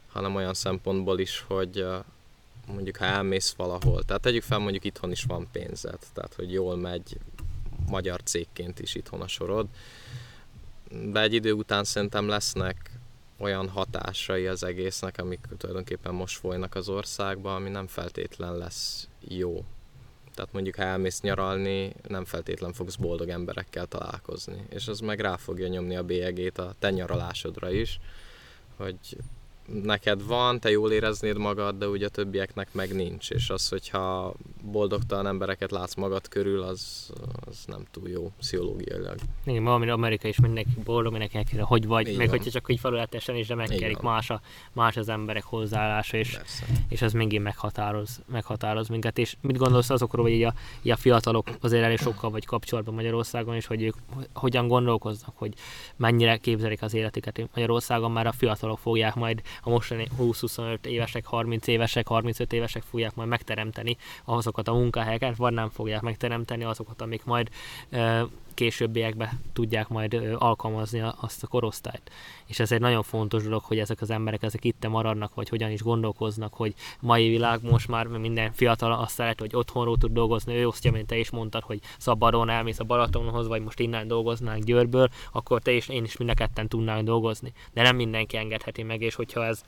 hanem 0.09 0.35
olyan 0.35 0.55
szempontból 0.55 1.19
is, 1.19 1.45
hogy 1.47 1.87
mondjuk 2.67 2.97
ha 2.97 3.05
elmész 3.05 3.55
valahol, 3.57 4.03
tehát 4.03 4.23
tegyük 4.23 4.43
fel 4.43 4.59
mondjuk 4.59 4.85
itthon 4.85 5.11
is 5.11 5.23
van 5.23 5.49
pénzed, 5.53 5.99
tehát 6.13 6.35
hogy 6.35 6.53
jól 6.53 6.77
megy 6.77 7.19
magyar 7.87 8.21
cégként 8.23 8.79
is 8.79 8.95
itthon 8.95 9.21
a 9.21 9.29
sorod, 9.29 9.67
de 11.13 11.21
egy 11.21 11.35
idő 11.35 11.53
után 11.53 11.85
szerintem 11.85 12.29
lesznek 12.29 12.91
olyan 13.39 13.69
hatásai 13.69 14.47
az 14.47 14.63
egésznek, 14.63 15.19
amik 15.19 15.41
tulajdonképpen 15.59 16.15
most 16.15 16.39
folynak 16.39 16.75
az 16.75 16.89
országban, 16.89 17.55
ami 17.55 17.69
nem 17.69 17.87
feltétlen 17.87 18.57
lesz 18.57 19.09
jó 19.21 19.65
tehát 20.39 20.53
mondjuk 20.53 20.75
ha 20.75 20.83
elmész 20.83 21.21
nyaralni, 21.21 21.93
nem 22.09 22.25
feltétlen 22.25 22.73
fogsz 22.73 22.95
boldog 22.95 23.29
emberekkel 23.29 23.87
találkozni. 23.87 24.65
És 24.69 24.89
az 24.89 25.01
meg 25.01 25.21
rá 25.21 25.37
fogja 25.37 25.69
nyomni 25.69 25.97
a 25.97 26.03
bélyegét 26.03 26.59
a 26.59 26.75
te 26.79 26.91
nyaralásodra 26.91 27.71
is, 27.71 28.01
hogy 28.77 28.99
neked 29.73 30.27
van, 30.27 30.61
te 30.61 30.71
jól 30.71 30.93
éreznéd 30.93 31.39
magad, 31.39 31.79
de 31.79 31.89
ugye 31.89 32.07
a 32.07 32.09
többieknek 32.09 32.69
meg 32.73 32.95
nincs. 32.95 33.31
És 33.31 33.51
az, 33.51 33.69
hogyha 33.69 34.35
boldogtalan 34.63 35.27
embereket 35.27 35.71
látsz 35.71 35.95
magad 35.95 36.29
körül, 36.29 36.63
az, 36.63 37.13
az 37.47 37.65
nem 37.67 37.83
túl 37.91 38.09
jó 38.09 38.33
pszichológiailag. 38.39 39.15
Igen, 39.45 39.65
valami 39.65 39.89
Amerika 39.89 40.29
is 40.29 40.41
mindenki 40.41 40.71
boldog, 40.85 41.13
mindenki 41.13 41.57
hogy 41.61 41.87
vagy, 41.87 42.09
Így 42.09 42.17
meg 42.17 42.29
van. 42.29 42.37
hogyha 42.37 42.51
csak 42.51 42.71
így 42.71 42.81
felületesen 42.81 43.37
is, 43.37 43.47
de 43.47 43.55
megkerik 43.55 43.99
más, 43.99 44.31
a, 44.31 44.41
más 44.73 44.97
az 44.97 45.09
emberek 45.09 45.45
hozzáállása, 45.45 46.17
és, 46.17 46.39
és 46.89 47.03
ez 47.03 47.13
megint 47.13 47.43
meghatároz, 47.43 48.23
meghatároz 48.27 48.89
minket. 48.89 49.19
És 49.19 49.37
mit 49.41 49.57
gondolsz 49.57 49.91
azokról, 49.91 50.25
hogy 50.25 50.35
így 50.35 50.43
a, 50.43 50.55
így 50.83 50.93
a 50.93 50.97
fiatalok 50.97 51.49
azért 51.61 51.85
elég 51.85 51.99
sokkal 51.99 52.31
vagy 52.31 52.45
kapcsolatban 52.45 52.95
Magyarországon, 52.95 53.55
és 53.55 53.67
hogy 53.67 53.83
ők 53.83 53.95
hogyan 54.35 54.69
gondolkoznak, 54.69 55.33
hogy 55.37 55.55
mennyire 55.97 56.37
képzelik 56.37 56.83
az 56.83 56.95
életüket 56.95 57.49
Magyarországon, 57.55 58.11
már 58.11 58.27
a 58.27 58.33
fiatalok 58.33 58.79
fogják 58.79 59.15
majd 59.15 59.43
a 59.63 59.71
mostani 59.71 60.09
20-25 60.19 60.85
évesek, 60.85 61.27
30 61.27 61.67
évesek, 61.67 62.09
35 62.09 62.53
évesek 62.53 62.83
fogják 62.83 63.15
majd 63.15 63.29
megteremteni 63.29 63.97
azokat 64.25 64.69
a 64.69 64.73
munkahelyeket, 64.73 65.37
vagy 65.37 65.53
nem 65.53 65.69
fogják 65.71 66.01
megteremteni 66.01 66.65
azokat, 66.65 67.01
amik 67.01 67.25
majd 67.25 67.49
későbbiekben 68.59 69.29
tudják 69.53 69.89
majd 69.89 70.37
alkalmazni 70.39 71.03
azt 71.21 71.43
a 71.43 71.47
korosztályt. 71.47 72.11
És 72.47 72.59
ez 72.59 72.73
egy 72.73 72.81
nagyon 72.81 73.03
fontos 73.03 73.43
dolog, 73.43 73.63
hogy 73.63 73.79
ezek 73.79 74.01
az 74.01 74.11
emberek 74.11 74.43
ezek 74.43 74.65
itt 74.65 74.89
maradnak, 74.89 75.35
vagy 75.35 75.49
hogyan 75.49 75.71
is 75.71 75.83
gondolkoznak, 75.83 76.55
hogy 76.55 76.75
mai 77.01 77.29
világ 77.29 77.63
most 77.63 77.89
már 77.89 78.07
minden 78.07 78.53
fiatal 78.53 78.93
azt 78.93 79.15
szeret, 79.15 79.41
hogy 79.41 79.57
otthonról 79.57 79.97
tud 79.97 80.13
dolgozni, 80.13 80.55
ő 80.55 80.67
osztja, 80.67 80.93
mint 80.93 81.07
te 81.07 81.19
is 81.19 81.31
mondtad, 81.31 81.63
hogy 81.63 81.81
szabadon 81.99 82.49
elmész 82.49 82.79
a 82.79 82.85
Balatonhoz, 82.85 83.47
vagy 83.47 83.63
most 83.63 83.81
innen 83.81 84.09
dolgoznánk 84.09 84.65
Győrből, 84.65 85.09
akkor 85.33 85.63
te 85.63 85.71
és 85.71 85.89
én 85.89 86.05
is 86.05 86.17
mind 86.17 86.31
a 86.31 86.35
ketten 86.35 86.69
tudnánk 86.69 87.05
dolgozni. 87.05 87.53
De 87.73 87.83
nem 87.83 87.97
mindenki 87.97 88.37
engedheti 88.37 88.83
meg, 88.83 89.03
és 89.03 89.15
hogyha 89.15 89.45
ez 89.45 89.63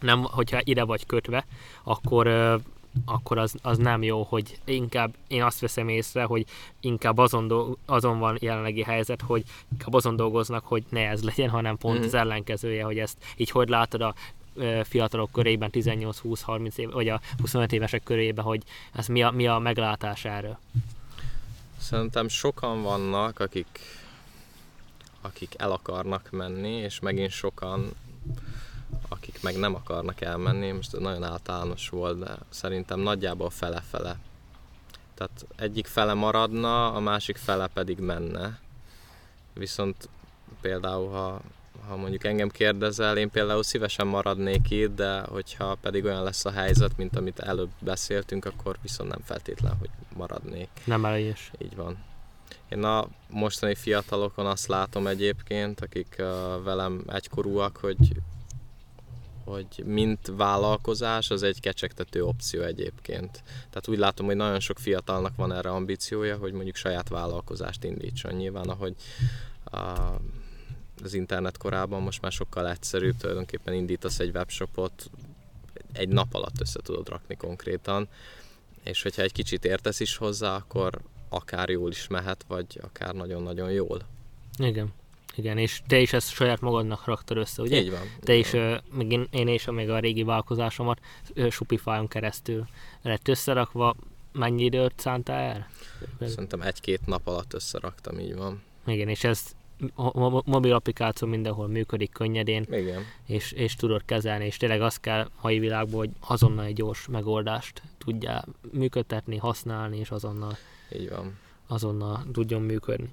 nem, 0.00 0.22
hogyha 0.22 0.60
ide 0.64 0.84
vagy 0.84 1.06
kötve, 1.06 1.46
akkor 1.84 2.26
akkor 3.04 3.38
az, 3.38 3.54
az 3.62 3.78
nem 3.78 4.02
jó, 4.02 4.22
hogy 4.22 4.58
inkább 4.64 5.14
én 5.26 5.42
azt 5.42 5.60
veszem 5.60 5.88
észre, 5.88 6.24
hogy 6.24 6.46
inkább 6.80 7.18
azon, 7.18 7.48
do, 7.48 7.74
azon 7.86 8.18
van 8.18 8.36
jelenlegi 8.40 8.82
helyzet, 8.82 9.22
hogy 9.22 9.44
inkább 9.72 9.94
azon 9.94 10.16
dolgoznak, 10.16 10.64
hogy 10.66 10.84
ne 10.88 11.08
ez 11.08 11.22
legyen, 11.22 11.48
hanem 11.48 11.76
pont 11.76 11.98
mm. 11.98 12.02
az 12.02 12.14
ellenkezője, 12.14 12.84
hogy 12.84 12.98
ezt 12.98 13.18
így 13.36 13.50
hogy 13.50 13.68
látod 13.68 14.00
a 14.00 14.14
fiatalok 14.82 15.32
körében, 15.32 15.70
18-20-30 15.72 16.76
év, 16.76 16.90
vagy 16.90 17.08
a 17.08 17.20
25 17.40 17.72
évesek 17.72 18.02
körében, 18.02 18.44
hogy 18.44 18.62
ez 18.92 19.06
mi 19.06 19.22
a, 19.22 19.30
mi 19.30 19.46
a 19.46 19.58
meglátás 19.58 20.24
erről? 20.24 20.58
Szerintem 21.78 22.28
sokan 22.28 22.82
vannak, 22.82 23.40
akik, 23.40 23.80
akik 25.20 25.54
el 25.56 25.72
akarnak 25.72 26.28
menni, 26.30 26.70
és 26.70 27.00
megint 27.00 27.30
sokan 27.30 27.92
akik 29.08 29.42
meg 29.42 29.56
nem 29.56 29.74
akarnak 29.74 30.20
elmenni, 30.20 30.70
most 30.70 30.98
nagyon 30.98 31.22
általános 31.22 31.88
volt, 31.88 32.18
de 32.18 32.36
szerintem 32.48 33.00
nagyjából 33.00 33.50
fele-fele. 33.50 34.16
Tehát 35.14 35.46
egyik 35.56 35.86
fele 35.86 36.14
maradna, 36.14 36.92
a 36.92 37.00
másik 37.00 37.36
fele 37.36 37.66
pedig 37.66 37.98
menne. 37.98 38.58
Viszont 39.52 40.08
például, 40.60 41.10
ha, 41.10 41.40
ha 41.88 41.96
mondjuk 41.96 42.24
engem 42.24 42.48
kérdezel, 42.48 43.16
én 43.16 43.30
például 43.30 43.62
szívesen 43.62 44.06
maradnék 44.06 44.70
itt, 44.70 44.94
de 44.94 45.20
hogyha 45.20 45.74
pedig 45.80 46.04
olyan 46.04 46.22
lesz 46.22 46.44
a 46.44 46.50
helyzet, 46.50 46.96
mint 46.96 47.16
amit 47.16 47.38
előbb 47.38 47.70
beszéltünk, 47.78 48.44
akkor 48.44 48.76
viszont 48.82 49.10
nem 49.10 49.20
feltétlen, 49.24 49.76
hogy 49.78 49.90
maradnék. 50.16 50.68
Nem 50.84 51.04
elég 51.04 51.36
Így 51.58 51.76
van. 51.76 51.96
Én 52.68 52.84
a 52.84 53.06
mostani 53.28 53.74
fiatalokon 53.74 54.46
azt 54.46 54.66
látom 54.66 55.06
egyébként, 55.06 55.80
akik 55.80 56.16
uh, 56.18 56.26
velem 56.62 57.04
egykorúak, 57.06 57.76
hogy 57.76 57.96
hogy 59.44 59.82
mint 59.84 60.32
vállalkozás, 60.36 61.30
az 61.30 61.42
egy 61.42 61.60
kecsegtető 61.60 62.24
opció 62.24 62.62
egyébként. 62.62 63.42
Tehát 63.44 63.88
úgy 63.88 63.98
látom, 63.98 64.26
hogy 64.26 64.36
nagyon 64.36 64.60
sok 64.60 64.78
fiatalnak 64.78 65.36
van 65.36 65.52
erre 65.52 65.70
ambíciója, 65.70 66.36
hogy 66.36 66.52
mondjuk 66.52 66.76
saját 66.76 67.08
vállalkozást 67.08 67.84
indítson. 67.84 68.34
Nyilván, 68.34 68.68
ahogy 68.68 68.94
a, 69.64 69.78
az 71.02 71.14
internet 71.14 71.56
korában 71.56 72.02
most 72.02 72.22
már 72.22 72.32
sokkal 72.32 72.70
egyszerűbb, 72.70 73.16
tulajdonképpen 73.16 73.74
indítasz 73.74 74.18
egy 74.18 74.34
webshopot, 74.34 75.10
egy 75.92 76.08
nap 76.08 76.34
alatt 76.34 76.60
össze 76.60 76.80
tudod 76.82 77.08
rakni 77.08 77.36
konkrétan, 77.36 78.08
és 78.82 79.02
hogyha 79.02 79.22
egy 79.22 79.32
kicsit 79.32 79.64
értesz 79.64 80.00
is 80.00 80.16
hozzá, 80.16 80.54
akkor 80.56 81.00
akár 81.28 81.68
jól 81.68 81.90
is 81.90 82.08
mehet, 82.08 82.44
vagy 82.48 82.80
akár 82.82 83.14
nagyon-nagyon 83.14 83.70
jól. 83.70 84.00
Igen. 84.58 84.92
Igen, 85.36 85.58
és 85.58 85.82
te 85.86 85.98
is 85.98 86.12
ezt 86.12 86.32
saját 86.32 86.60
magadnak 86.60 87.04
raktad 87.04 87.36
össze, 87.36 87.62
ugye? 87.62 87.80
Így 87.80 87.90
van. 87.90 88.00
Te 88.20 88.34
így 88.34 88.40
is, 88.40 88.50
van. 88.50 88.80
még 88.92 89.12
én, 89.12 89.26
én 89.30 89.48
is, 89.48 89.64
még 89.66 89.90
a 89.90 89.98
régi 89.98 90.22
vállalkozáson 90.22 90.98
keresztül 92.08 92.66
lett 93.02 93.28
összerakva. 93.28 93.94
mennyi 94.32 94.64
időt 94.64 94.92
szántál 94.96 95.40
erre? 95.40 95.68
Szerintem 96.28 96.60
egy-két 96.62 97.06
nap 97.06 97.26
alatt 97.26 97.54
összeraktam, 97.54 98.18
így 98.18 98.36
van. 98.36 98.62
Igen, 98.86 99.08
és 99.08 99.24
ez 99.24 99.42
a 99.94 100.42
mobil 100.50 100.72
applikáció 100.72 101.28
mindenhol 101.28 101.66
működik 101.68 102.12
könnyedén, 102.12 102.66
Igen. 102.70 103.02
és, 103.26 103.52
és 103.52 103.74
tudod 103.76 104.02
kezelni, 104.04 104.44
és 104.44 104.56
tényleg 104.56 104.82
az 104.82 104.96
kell 104.96 105.28
mai 105.42 105.58
világban, 105.58 105.98
hogy 105.98 106.10
azonnal 106.20 106.64
egy 106.64 106.74
gyors 106.74 107.06
megoldást 107.06 107.82
tudja 107.98 108.44
működtetni, 108.72 109.36
használni, 109.36 109.98
és 109.98 110.10
azonnal, 110.10 110.56
Így 110.92 111.08
van. 111.10 111.38
azonnal 111.66 112.26
tudjon 112.32 112.62
működni. 112.62 113.12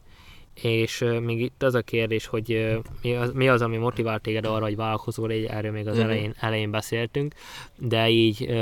És 0.54 1.06
még 1.22 1.42
itt 1.42 1.64
az 1.64 1.74
a 1.74 1.82
kérdés, 1.82 2.26
hogy 2.26 2.78
mi, 3.02 3.16
az, 3.16 3.32
mi 3.34 3.50
az, 3.50 3.62
ami 3.62 3.78
motivál 3.78 4.20
téged 4.20 4.46
arra, 4.46 4.64
hogy 4.64 4.76
vállalkozó 4.76 5.26
légy, 5.26 5.46
erről 5.46 5.72
még 5.72 5.88
az 5.88 5.96
Mhm. 5.96 6.04
elején, 6.04 6.34
elején 6.40 6.72
beszéltünk, 6.72 7.34
de 7.78 8.10
így 8.10 8.56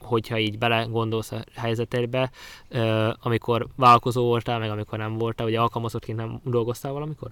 hogyha 0.00 0.38
így 0.38 0.58
belegondolsz 0.58 1.32
a 1.32 1.44
helyzetedbe, 1.54 2.30
amikor 3.20 3.66
vállalkozó 3.76 4.24
voltál, 4.24 4.58
meg 4.58 4.70
amikor 4.70 4.98
nem 4.98 5.18
voltál, 5.18 5.46
ugye 5.46 5.60
alkalmazottként 5.60 6.18
nem 6.18 6.40
dolgoztál 6.44 6.92
valamikor? 6.92 7.30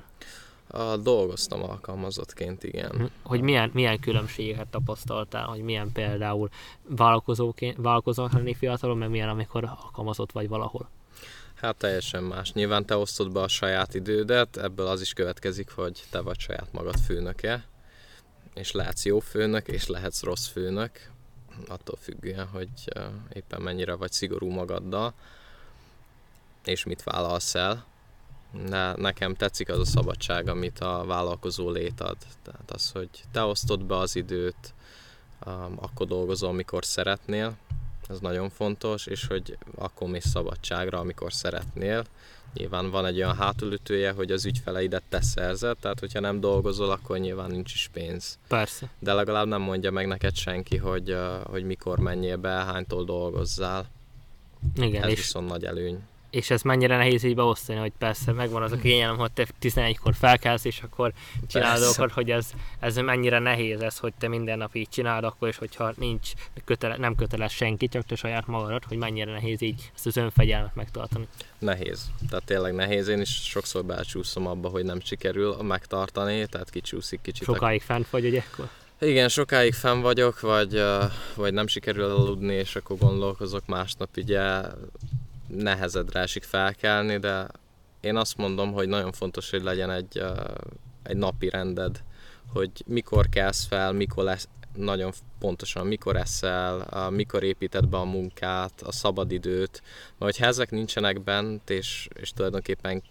A, 0.66 0.96
dolgoztam 0.96 1.62
alkalmazottként, 1.62 2.64
igen. 2.64 2.90
Hm, 2.90 3.04
Hogy 3.22 3.40
milyen, 3.40 3.70
milyen 3.74 4.00
különbségeket 4.00 4.66
tapasztaltál, 4.66 5.46
hogy 5.46 5.60
milyen 5.60 5.92
például 5.92 6.48
vállalkozóként, 6.88 7.76
vállalkozónak 7.80 8.32
lenni 8.32 8.54
fiatalon, 8.54 8.98
meg 8.98 9.10
milyen, 9.10 9.28
amikor 9.28 9.64
alkalmazott 9.84 10.32
vagy 10.32 10.48
valahol. 10.48 10.88
Hát 11.54 11.76
teljesen 11.76 12.22
más. 12.22 12.52
Nyilván 12.52 12.86
te 12.86 12.96
osztod 12.96 13.32
be 13.32 13.40
a 13.40 13.48
saját 13.48 13.94
idődet, 13.94 14.56
ebből 14.56 14.86
az 14.86 15.00
is 15.00 15.12
következik, 15.12 15.70
hogy 15.70 16.04
te 16.10 16.20
vagy 16.20 16.38
saját 16.38 16.72
magad 16.72 16.96
főnöke, 16.96 17.64
és 18.54 18.72
lehetsz 18.72 19.04
jó 19.04 19.18
főnök, 19.18 19.68
és 19.68 19.86
lehetsz 19.86 20.22
rossz 20.22 20.46
főnök, 20.46 21.10
attól 21.68 21.96
függően, 22.00 22.46
hogy 22.46 22.68
éppen 23.32 23.60
mennyire 23.60 23.94
vagy 23.94 24.12
szigorú 24.12 24.48
magaddal, 24.48 25.14
és 26.64 26.84
mit 26.84 27.02
vállalsz 27.02 27.54
el. 27.54 27.84
De 28.68 28.94
nekem 28.96 29.34
tetszik 29.34 29.68
az 29.68 29.78
a 29.78 29.84
szabadság, 29.84 30.48
amit 30.48 30.80
a 30.80 31.04
vállalkozó 31.06 31.70
lét 31.70 32.00
ad. 32.00 32.16
Tehát 32.42 32.70
az, 32.70 32.90
hogy 32.90 33.08
te 33.32 33.42
osztod 33.42 33.84
be 33.84 33.96
az 33.96 34.16
időt, 34.16 34.74
akkor 35.76 36.06
dolgozol, 36.06 36.48
amikor 36.48 36.84
szeretnél, 36.84 37.56
ez 38.08 38.18
nagyon 38.20 38.50
fontos, 38.50 39.06
és 39.06 39.26
hogy 39.26 39.58
akkor 39.74 40.08
mész 40.08 40.28
szabadságra, 40.28 40.98
amikor 40.98 41.32
szeretnél. 41.32 42.04
Nyilván 42.54 42.90
van 42.90 43.06
egy 43.06 43.16
olyan 43.16 43.36
hátulütője, 43.36 44.12
hogy 44.12 44.30
az 44.30 44.44
ügyfeleidet 44.44 45.02
te 45.08 45.20
szerzed, 45.20 45.76
tehát 45.76 46.00
hogyha 46.00 46.20
nem 46.20 46.40
dolgozol, 46.40 46.90
akkor 46.90 47.18
nyilván 47.18 47.50
nincs 47.50 47.72
is 47.72 47.90
pénz. 47.92 48.38
Persze. 48.48 48.88
De 48.98 49.12
legalább 49.12 49.46
nem 49.46 49.60
mondja 49.60 49.90
meg 49.90 50.06
neked 50.06 50.34
senki, 50.34 50.76
hogy, 50.76 51.16
hogy 51.44 51.64
mikor 51.64 51.98
menjél 51.98 52.36
be, 52.36 52.48
hánytól 52.48 53.04
dolgozzál. 53.04 53.90
Igen, 54.76 55.02
Ez 55.02 55.10
és, 55.10 55.16
viszont 55.16 55.48
nagy 55.48 55.64
előny. 55.64 56.02
És 56.34 56.50
ez 56.50 56.62
mennyire 56.62 56.96
nehéz 56.96 57.22
így 57.22 57.34
beosztani, 57.34 57.78
hogy 57.78 57.92
persze 57.98 58.32
megvan 58.32 58.62
az 58.62 58.72
a 58.72 58.76
kényelem, 58.76 59.16
hogy 59.16 59.32
te 59.32 59.46
11-kor 59.60 60.14
felkelsz, 60.14 60.64
és 60.64 60.80
akkor 60.82 61.12
csinálod 61.46 61.80
dolgokat, 61.80 62.12
hogy 62.12 62.30
ez, 62.30 62.50
ez 62.80 62.96
mennyire 62.96 63.38
nehéz 63.38 63.80
ez, 63.80 63.98
hogy 63.98 64.12
te 64.18 64.28
minden 64.28 64.58
nap 64.58 64.74
így 64.74 64.88
csinálod, 64.88 65.24
akkor 65.24 65.48
és 65.48 65.56
hogyha 65.56 65.92
nincs 65.96 66.32
kötele, 66.64 66.96
nem 66.96 67.14
köteles 67.14 67.52
senki, 67.52 67.88
csak 67.88 68.04
te 68.04 68.14
saját 68.14 68.46
magadat, 68.46 68.84
hogy 68.84 68.96
mennyire 68.96 69.32
nehéz 69.32 69.62
így 69.62 69.90
ezt 69.94 70.06
az 70.06 70.16
önfegyelmet 70.16 70.74
megtartani. 70.74 71.28
Nehéz. 71.58 72.10
Tehát 72.28 72.44
tényleg 72.44 72.74
nehéz. 72.74 73.08
Én 73.08 73.20
is 73.20 73.30
sokszor 73.30 73.84
belecsúszom 73.84 74.46
abba, 74.46 74.68
hogy 74.68 74.84
nem 74.84 75.00
sikerül 75.00 75.56
megtartani, 75.62 76.46
tehát 76.46 76.70
kicsúszik 76.70 77.20
kicsit. 77.22 77.48
a 77.48 77.52
Sokáig 77.52 77.82
fent 77.82 78.10
vagy, 78.10 78.26
ugye 78.26 78.42
akkor? 78.52 78.68
Igen, 79.00 79.28
sokáig 79.28 79.74
fenn 79.74 80.00
vagyok, 80.00 80.40
vagy, 80.40 80.82
vagy 81.34 81.52
nem 81.52 81.66
sikerül 81.66 82.04
aludni, 82.04 82.54
és 82.54 82.76
akkor 82.76 82.96
gondolkozok 82.98 83.66
másnap 83.66 84.08
ugye 84.16 84.60
nehezedre 85.56 86.20
esik 86.20 86.42
felkelni, 86.42 87.18
de 87.18 87.46
én 88.00 88.16
azt 88.16 88.36
mondom, 88.36 88.72
hogy 88.72 88.88
nagyon 88.88 89.12
fontos, 89.12 89.50
hogy 89.50 89.62
legyen 89.62 89.90
egy, 89.90 90.22
egy 91.02 91.16
napi 91.16 91.48
rended, 91.48 92.02
hogy 92.52 92.70
mikor 92.86 93.28
kelsz 93.28 93.64
fel, 93.66 93.92
mikor 93.92 94.24
lesz, 94.24 94.48
nagyon 94.76 95.12
pontosan 95.38 95.86
mikor 95.86 96.16
eszel, 96.16 97.10
mikor 97.10 97.42
építed 97.42 97.88
be 97.88 97.96
a 97.96 98.04
munkát, 98.04 98.82
a 98.82 98.92
szabadidőt, 98.92 99.82
mert 100.18 100.32
hogyha 100.32 100.46
ezek 100.46 100.70
nincsenek 100.70 101.22
bent, 101.22 101.70
és, 101.70 102.08
és 102.14 102.32
tulajdonképpen 102.32 103.02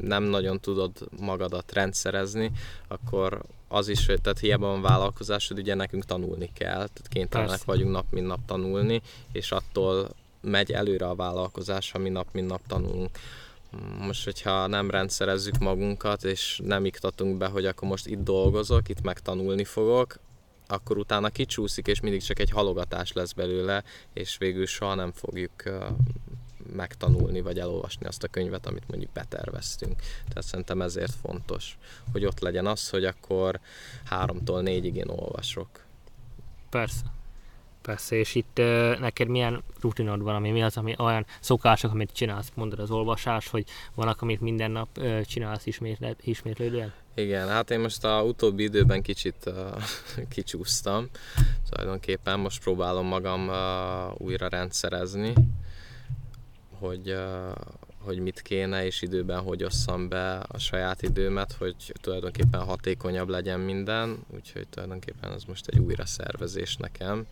nem 0.00 0.22
nagyon 0.22 0.60
tudod 0.60 0.90
magadat 1.20 1.72
rendszerezni, 1.72 2.50
akkor 2.88 3.42
az 3.68 3.88
is, 3.88 4.06
hogy 4.06 4.20
tehát 4.20 4.38
hiába 4.38 4.66
van 4.66 4.82
vállalkozásod, 4.82 5.58
ugye 5.58 5.74
nekünk 5.74 6.04
tanulni 6.04 6.50
kell, 6.54 6.70
tehát 6.72 7.08
kénytelenek 7.08 7.50
Persze. 7.50 7.64
vagyunk 7.66 7.92
nap 7.92 8.06
mint 8.10 8.26
nap 8.26 8.40
tanulni, 8.46 9.02
és 9.32 9.52
attól 9.52 10.08
megy 10.42 10.72
előre 10.72 11.08
a 11.08 11.14
vállalkozás, 11.14 11.90
ha 11.90 11.98
mi 11.98 12.08
nap 12.08 12.26
mint 12.32 12.48
nap 12.48 12.66
tanulunk. 12.66 13.18
Most, 13.98 14.24
hogyha 14.24 14.66
nem 14.66 14.90
rendszerezzük 14.90 15.58
magunkat, 15.58 16.24
és 16.24 16.60
nem 16.64 16.84
iktatunk 16.84 17.36
be, 17.36 17.46
hogy 17.46 17.66
akkor 17.66 17.88
most 17.88 18.06
itt 18.06 18.22
dolgozok, 18.22 18.88
itt 18.88 19.02
megtanulni 19.02 19.64
fogok, 19.64 20.18
akkor 20.66 20.98
utána 20.98 21.28
kicsúszik, 21.28 21.86
és 21.86 22.00
mindig 22.00 22.22
csak 22.22 22.38
egy 22.38 22.50
halogatás 22.50 23.12
lesz 23.12 23.32
belőle, 23.32 23.84
és 24.12 24.36
végül 24.38 24.66
soha 24.66 24.94
nem 24.94 25.12
fogjuk 25.12 25.62
megtanulni, 26.72 27.40
vagy 27.40 27.58
elolvasni 27.58 28.06
azt 28.06 28.22
a 28.22 28.28
könyvet, 28.28 28.66
amit 28.66 28.88
mondjuk 28.88 29.12
beterveztünk. 29.12 30.00
Tehát 30.28 30.44
szerintem 30.44 30.82
ezért 30.82 31.14
fontos, 31.22 31.78
hogy 32.12 32.24
ott 32.24 32.40
legyen 32.40 32.66
az, 32.66 32.88
hogy 32.88 33.04
akkor 33.04 33.60
háromtól 34.04 34.62
négyig 34.62 34.96
én 34.96 35.08
olvasok. 35.08 35.68
Persze. 36.70 37.04
Persze, 37.82 38.16
és 38.16 38.34
itt 38.34 38.56
neked 38.98 39.28
milyen 39.28 39.62
rutinod 39.80 40.22
van, 40.22 40.34
ami 40.34 40.50
mi 40.50 40.62
az, 40.62 40.76
ami 40.76 40.94
olyan 40.98 41.26
szokások, 41.40 41.90
amit 41.92 42.12
csinálsz, 42.12 42.50
mondod 42.54 42.78
az 42.78 42.90
olvasás, 42.90 43.48
hogy 43.48 43.64
vannak, 43.94 44.22
amit 44.22 44.40
minden 44.40 44.70
nap 44.70 44.88
csinálsz 45.24 45.66
ismétl- 45.66 46.16
ismétlődően? 46.22 46.92
Igen, 47.14 47.48
hát 47.48 47.70
én 47.70 47.80
most 47.80 48.04
a 48.04 48.22
utóbbi 48.22 48.62
időben 48.62 49.02
kicsit 49.02 49.36
uh, 49.46 49.82
kicsúsztam, 50.34 51.08
tulajdonképpen 51.70 52.40
most 52.40 52.62
próbálom 52.62 53.06
magam 53.06 53.48
uh, 53.48 54.20
újra 54.20 54.48
rendszerezni, 54.48 55.32
hogy, 56.78 57.10
uh, 57.10 57.54
hogy 57.98 58.18
mit 58.18 58.42
kéne, 58.42 58.84
és 58.84 59.02
időben 59.02 59.40
hogy 59.40 59.64
osszam 59.64 60.08
be 60.08 60.36
a 60.36 60.58
saját 60.58 61.02
időmet, 61.02 61.52
hogy 61.52 61.92
tulajdonképpen 62.00 62.64
hatékonyabb 62.64 63.28
legyen 63.28 63.60
minden, 63.60 64.18
úgyhogy 64.34 64.68
tulajdonképpen 64.68 65.32
ez 65.32 65.44
most 65.44 65.66
egy 65.66 65.78
újra 65.78 66.06
szervezés 66.06 66.76
nekem. 66.76 67.26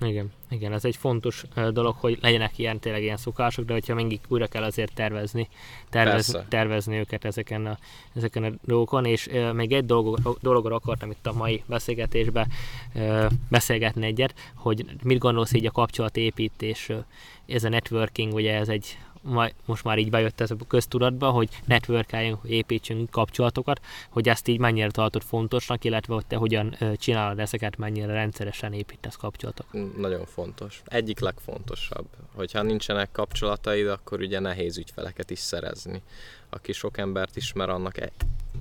Igen, 0.00 0.32
igen, 0.50 0.72
ez 0.72 0.84
egy 0.84 0.96
fontos 0.96 1.44
dolog, 1.72 1.94
hogy 1.98 2.18
legyenek 2.20 2.58
ilyen 2.58 2.78
tényleg 2.78 3.02
ilyen 3.02 3.16
szokások, 3.16 3.64
de 3.64 3.72
hogyha 3.72 3.94
mindig 3.94 4.20
újra 4.28 4.46
kell 4.46 4.62
azért 4.62 4.94
tervezni, 4.94 5.48
Persze. 5.90 6.46
tervezni 6.48 6.96
őket 6.96 7.24
ezeken 7.24 7.66
a, 7.66 7.78
ezeken 8.14 8.44
a 8.44 8.50
dolgokon, 8.64 9.04
és 9.04 9.26
uh, 9.26 9.52
még 9.52 9.72
egy 9.72 9.84
dolog, 9.84 10.38
dologra 10.40 10.74
akartam 10.74 11.10
itt 11.10 11.26
a 11.26 11.32
mai 11.32 11.62
beszélgetésbe 11.66 12.46
uh, 12.94 13.26
beszélgetni 13.48 14.06
egyet, 14.06 14.34
hogy 14.54 14.84
mit 15.02 15.18
gondolsz 15.18 15.52
így 15.52 15.66
a 15.66 15.70
kapcsolatépítésről. 15.70 17.04
Ez 17.46 17.64
a 17.64 17.68
networking, 17.68 18.34
ugye 18.34 18.54
ez 18.54 18.68
egy 18.68 18.98
ma- 19.26 19.50
most 19.64 19.84
már 19.84 19.98
így 19.98 20.10
bejött 20.10 20.40
ez 20.40 20.50
a 20.50 20.56
köztudatba, 20.68 21.30
hogy 21.30 21.48
networkeljünk, 21.64 22.40
hogy 22.40 22.50
építsünk 22.50 23.10
kapcsolatokat, 23.10 23.80
hogy 24.10 24.28
ezt 24.28 24.48
így 24.48 24.58
mennyire 24.58 24.90
tartod 24.90 25.22
fontosnak, 25.22 25.84
illetve 25.84 26.14
hogy 26.14 26.26
te 26.26 26.36
hogyan 26.36 26.76
csinálod 26.96 27.38
ezeket, 27.38 27.76
mennyire 27.76 28.12
rendszeresen 28.12 28.72
építesz 28.72 29.16
kapcsolatokat. 29.16 29.96
Nagyon 29.96 30.24
fontos. 30.24 30.82
Egyik 30.84 31.20
legfontosabb. 31.20 32.06
Hogyha 32.34 32.62
nincsenek 32.62 33.12
kapcsolataid, 33.12 33.86
akkor 33.86 34.20
ugye 34.20 34.38
nehéz 34.38 34.78
ügyfeleket 34.78 35.30
is 35.30 35.38
szerezni. 35.38 36.02
Aki 36.50 36.72
sok 36.72 36.98
embert 36.98 37.36
ismer, 37.36 37.68
annak 37.68 38.00
e- 38.00 38.12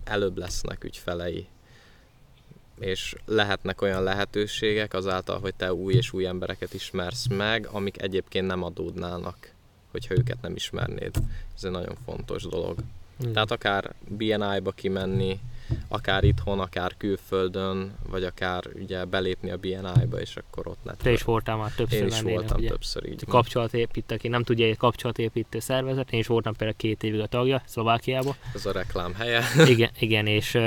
előbb 0.04 0.38
lesznek 0.38 0.84
ügyfelei. 0.84 1.48
És 2.80 3.16
lehetnek 3.26 3.82
olyan 3.82 4.04
lehetőségek 4.04 4.94
azáltal, 4.94 5.40
hogy 5.40 5.56
te 5.56 5.74
új 5.74 5.94
és 5.94 6.14
új 6.14 6.26
embereket 6.26 6.74
ismersz 6.74 7.28
meg, 7.28 7.68
amik 7.72 8.02
egyébként 8.02 8.48
nem 8.48 8.64
adódnának, 8.64 9.55
hogyha 9.96 10.18
őket 10.18 10.42
nem 10.42 10.56
ismernéd. 10.56 11.16
Ez 11.56 11.64
egy 11.64 11.72
nagyon 11.72 11.96
fontos 12.06 12.44
dolog. 12.44 12.78
Mm. 13.26 13.32
Tehát 13.32 13.52
akár 13.52 13.94
BNI-ba 14.08 14.72
kimenni, 14.72 15.40
akár 15.88 16.24
itthon, 16.24 16.60
akár 16.60 16.94
külföldön, 16.98 17.96
vagy 18.10 18.24
akár 18.24 18.64
ugye 18.82 19.06
belépni 19.06 19.52
a 19.52 19.58
BNI-ba, 19.58 20.20
és 20.20 20.36
akkor 20.36 20.68
ott 20.68 20.84
network. 20.84 21.02
Te 21.02 21.12
is 21.12 21.24
voltál 21.24 21.58
már 21.58 21.72
többször 21.72 22.00
Én 22.00 22.08
is 22.08 22.14
vendégnek, 22.14 22.40
voltam 22.40 22.58
ugye? 22.58 22.70
többször 22.70 23.06
így. 23.06 23.24
van. 23.26 23.36
Kapcsolatépít, 23.36 24.12
aki 24.12 24.28
nem 24.28 24.44
tudja, 24.44 24.66
egy 24.66 24.78
kapcsolatépítő 24.78 25.60
szervezet, 25.60 26.12
én 26.12 26.20
is 26.20 26.28
voltam 26.28 26.54
például 26.54 26.78
két 26.78 27.04
évig 27.04 27.20
a 27.20 27.28
tagja 27.28 27.62
Szlovákiában. 27.66 28.36
Ez 28.54 28.66
a 28.66 28.72
reklám 28.72 29.14
helye. 29.14 29.44
Igen, 29.76 29.90
igen 30.00 30.28
és 30.28 30.58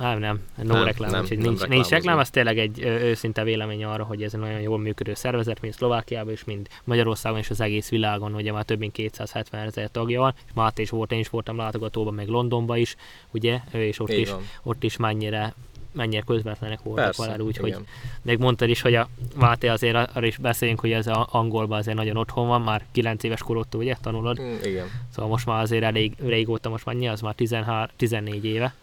nem, 0.00 0.18
nem, 0.18 0.40
no 0.56 0.74
Nem, 0.74 0.84
reklám, 0.84 1.10
nem, 1.10 1.22
úgyhogy 1.22 1.38
nem 1.38 1.46
nincs, 1.46 1.66
nincs 1.66 1.88
reklám, 1.88 2.18
az 2.18 2.30
tényleg 2.30 2.58
egy 2.58 2.80
őszinte 2.82 3.44
vélemény 3.44 3.84
arra, 3.84 4.04
hogy 4.04 4.22
ez 4.22 4.34
egy 4.34 4.40
nagyon 4.40 4.60
jól 4.60 4.78
működő 4.78 5.14
szervezet, 5.14 5.60
mint 5.60 5.74
Szlovákiában 5.74 6.32
és 6.32 6.44
mind 6.44 6.68
Magyarországon 6.84 7.38
és 7.38 7.50
az 7.50 7.60
egész 7.60 7.88
világon, 7.88 8.34
ugye 8.34 8.52
már 8.52 8.64
több 8.64 8.78
mint 8.78 8.92
270 8.92 9.66
ezer 9.66 9.90
tagja 9.90 10.20
van, 10.20 10.34
és 10.46 10.52
Máté 10.54 10.82
is 10.82 10.90
volt, 10.90 11.12
én 11.12 11.18
is 11.18 11.28
voltam 11.28 11.56
látogatóban, 11.56 12.14
meg 12.14 12.28
Londonban 12.28 12.76
is, 12.76 12.96
ugye, 13.30 13.60
és 13.72 14.00
ott 14.00 14.09
Így 14.12 14.18
is, 14.20 14.30
van. 14.30 14.42
ott 14.62 14.82
is 14.82 14.96
mennyire 14.96 15.54
mennyire 15.92 16.22
közvetlenek 16.26 16.82
voltak 16.82 17.04
Persze, 17.04 17.22
veled, 17.22 17.42
úgyhogy 17.42 17.68
igen. 17.68 17.86
még 18.22 18.38
mondtad 18.38 18.68
is, 18.68 18.80
hogy 18.80 18.94
a 18.94 19.08
Máté 19.36 19.68
azért 19.68 19.94
arra 19.94 20.26
is 20.26 20.36
beszéljünk, 20.36 20.80
hogy 20.80 20.92
ez 20.92 21.06
a 21.06 21.28
angolban 21.30 21.78
azért 21.78 21.96
nagyon 21.96 22.16
otthon 22.16 22.46
van, 22.46 22.62
már 22.62 22.84
9 22.92 23.22
éves 23.22 23.42
korottól, 23.42 23.80
ugye, 23.80 23.96
tanulod? 24.00 24.40
Mm, 24.40 24.54
Igen, 24.64 24.86
Szóval 25.14 25.30
most 25.30 25.46
már 25.46 25.62
azért 25.62 25.82
elég 25.82 26.12
régóta, 26.18 26.68
most 26.68 26.84
már 26.84 26.96
az 26.96 27.20
már 27.20 27.34
13, 27.34 27.86
14 27.96 28.44
éve, 28.44 28.74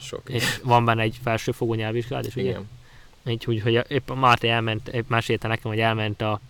sok. 0.00 0.22
és 0.28 0.60
van 0.62 0.84
benne 0.84 1.02
egy 1.02 1.18
felsőfokú 1.22 1.74
nyelvvizsgálat, 1.74 2.26
és 2.26 2.36
ugye? 2.36 2.48
Igen. 2.48 2.68
Így, 3.26 3.44
úgy, 3.46 3.60
hogy 3.60 3.84
épp 3.88 4.10
a 4.10 4.14
Máté 4.14 4.48
elment, 4.48 4.88
épp 4.88 5.08
mesélte 5.08 5.48
nekem, 5.48 5.70
hogy 5.70 5.80
elment 5.80 6.22
a 6.22 6.40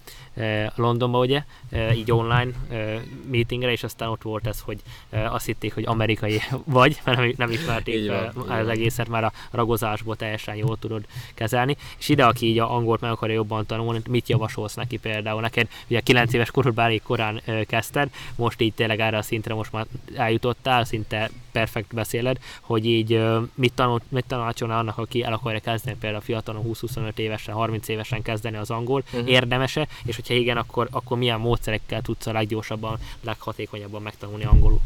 Londonba, 0.75 1.18
ugye, 1.18 1.42
e, 1.70 1.94
így 1.94 2.12
online 2.12 2.51
e, 2.70 3.01
meetingre, 3.31 3.70
és 3.73 3.83
aztán 3.83 4.09
ott 4.09 4.23
volt 4.23 4.47
ez, 4.47 4.61
hogy 4.61 4.79
azt 5.11 5.47
hitték, 5.47 5.75
hogy 5.75 5.85
amerikai 5.87 6.40
vagy, 6.64 7.01
mert 7.05 7.18
nem, 7.18 7.33
nem 7.37 7.51
ismerték 7.51 8.11
van, 8.35 8.51
az 8.51 8.68
egészet, 8.68 9.09
már 9.09 9.25
a 9.25 9.33
ragozásból 9.51 10.16
teljesen 10.16 10.55
jól 10.55 10.79
tudod 10.79 11.05
kezelni. 11.35 11.77
És 11.99 12.09
ide, 12.09 12.25
aki 12.25 12.47
így 12.47 12.59
a 12.59 12.75
angolt 12.75 13.01
meg 13.01 13.11
akarja 13.11 13.35
jobban 13.35 13.66
tanulni, 13.66 14.01
mit 14.09 14.29
javasolsz 14.29 14.75
neki 14.75 14.97
például? 14.97 15.40
Neked 15.40 15.68
ugye 15.88 16.01
9 16.01 16.33
éves 16.33 16.51
korodban 16.51 16.85
elég 16.85 17.03
korán 17.03 17.42
kezdted, 17.66 18.11
most 18.37 18.61
így 18.61 18.75
tényleg 18.75 19.01
erre 19.01 19.16
a 19.16 19.23
szintre 19.23 19.55
most 19.55 19.73
már 19.73 19.87
eljutottál, 20.16 20.85
szinte 20.85 21.31
perfekt 21.53 21.94
beszéled, 21.94 22.38
hogy 22.61 22.87
így 22.87 23.23
mit, 23.55 23.73
tanult, 23.73 24.03
mit 24.09 24.25
tanácsolnál 24.27 24.79
annak, 24.79 24.99
aki 24.99 25.23
el 25.23 25.33
akarja 25.33 25.61
kezdeni 25.61 25.97
például 26.01 26.23
fiatalon 26.23 26.64
20-25 26.73 27.18
évesen, 27.18 27.55
30 27.55 27.88
évesen 27.88 28.23
kezdeni 28.23 28.57
az 28.57 28.70
angol, 28.70 29.03
Mhm. 29.05 29.16
uh-huh. 29.16 29.31
érdemese, 29.33 29.88
és 30.05 30.18
hogyha 30.26 30.42
igen, 30.42 30.56
akkor, 30.56 30.88
akkor 30.90 31.18
milyen 31.18 31.40
módszerekkel 31.40 32.02
tudsz 32.02 32.26
a 32.26 32.32
leggyorsabban, 32.32 32.98
leghatékonyabban 33.20 34.02
megtanulni 34.02 34.44
angolul? 34.44 34.80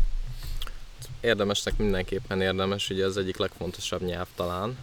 Érdemesnek 1.21 1.77
mindenképpen 1.77 2.41
érdemes, 2.41 2.91
ugye 2.91 3.05
az 3.05 3.17
egyik 3.17 3.37
legfontosabb 3.37 4.03
nyelv 4.03 4.27
talán. 4.35 4.79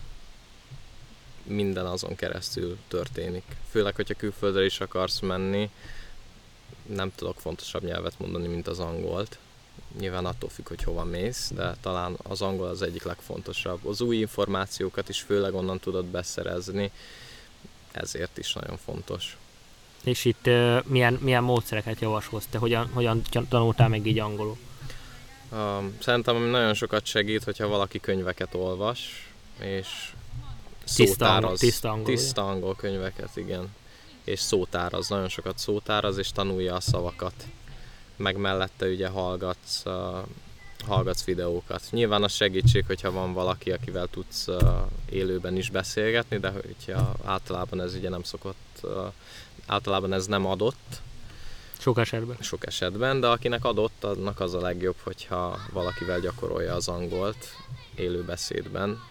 Minden 1.44 1.86
azon 1.86 2.16
keresztül 2.16 2.78
történik. 2.88 3.44
Főleg, 3.70 3.96
hogyha 3.96 4.14
külföldre 4.14 4.66
is 4.66 4.80
akarsz 4.80 5.20
menni, 5.20 5.70
nem 6.86 7.12
tudok 7.16 7.40
fontosabb 7.40 7.84
nyelvet 7.84 8.20
mondani, 8.20 8.48
mint 8.48 8.68
az 8.68 8.80
angolt. 8.80 9.38
Nyilván 10.00 10.26
attól 10.26 10.50
függ, 10.50 10.68
hogy 10.68 10.84
hova 10.84 11.04
mész, 11.04 11.52
de 11.56 11.76
talán 11.82 12.18
az 12.24 12.42
angol 12.42 12.68
az 12.68 12.82
egyik 12.82 13.04
legfontosabb. 13.04 13.86
Az 13.86 14.02
új 14.02 14.18
információkat 14.18 15.10
is 15.10 15.22
főleg 15.22 15.54
onnan 15.54 15.80
tudod 15.80 16.06
beszerezni, 16.06 16.92
ezért 17.92 18.38
is 18.38 18.54
nagyon 18.54 18.78
fontos. 18.78 19.38
És 20.06 20.26
itt 20.26 20.48
ö, 20.48 20.80
milyen, 20.86 21.14
milyen 21.22 21.44
módszereket 21.44 22.00
javasolsz? 22.00 22.46
Te 22.50 22.58
hogyan, 22.58 22.90
hogyan 22.94 23.22
tanultál 23.50 23.88
meg 23.90 24.06
így 24.06 24.20
angolul? 24.20 24.58
Um, 25.52 25.98
szerintem 26.02 26.38
nagyon 26.44 26.74
sokat 26.74 27.06
segít, 27.06 27.44
hogyha 27.44 27.68
valaki 27.68 28.00
könyveket 28.00 28.54
olvas, 28.54 29.30
és 29.60 29.88
Tiszta 30.96 31.26
angol- 31.26 31.40
szótáraz. 31.42 31.60
tiszta 31.60 31.90
angol, 31.90 32.04
ugye? 32.06 32.16
tiszta 32.16 32.50
angol 32.50 32.76
könyveket, 32.76 33.30
igen. 33.38 33.74
És 34.24 34.40
szótáraz, 34.40 35.08
nagyon 35.08 35.30
sokat 35.30 35.58
szótáraz, 35.58 36.18
és 36.18 36.30
tanulja 36.32 36.76
a 36.76 36.80
szavakat. 36.80 37.34
Meg 38.16 38.38
mellette 38.38 38.88
ugye 38.88 39.08
hallgatsz, 39.08 39.82
uh, 39.86 39.94
hallgatsz 40.88 41.24
videókat. 41.24 41.82
Nyilván 41.92 42.24
az 42.24 42.34
segítség, 42.34 42.84
hogyha 42.88 43.12
van 43.12 43.34
valaki, 43.34 43.72
akivel 43.72 44.08
tudsz 44.08 44.48
uh, 44.48 44.62
élőben 45.10 45.56
is 45.58 45.70
beszélgetni, 45.70 46.38
de 46.38 46.50
hogyha 46.50 47.14
általában 47.24 47.82
ez 47.82 47.94
ugye 47.96 48.10
nem 48.10 48.24
szokott, 48.24 48.80
uh, 48.84 48.92
általában 49.66 50.14
ez 50.14 50.26
nem 50.26 50.46
adott, 50.46 51.02
Sok 51.78 51.98
esetben. 51.98 52.38
sok 52.40 52.66
esetben, 52.66 53.20
de 53.20 53.28
akinek 53.28 53.66
adott, 53.66 54.04
annak 54.04 54.40
az 54.40 54.54
a 54.54 54.62
legjobb, 54.62 54.96
hogyha 55.04 55.60
valakivel 55.72 56.20
gyakorolja 56.20 56.74
az 56.74 56.88
angolt 56.88 57.48
élő 57.96 58.24
beszédben. 58.24 59.04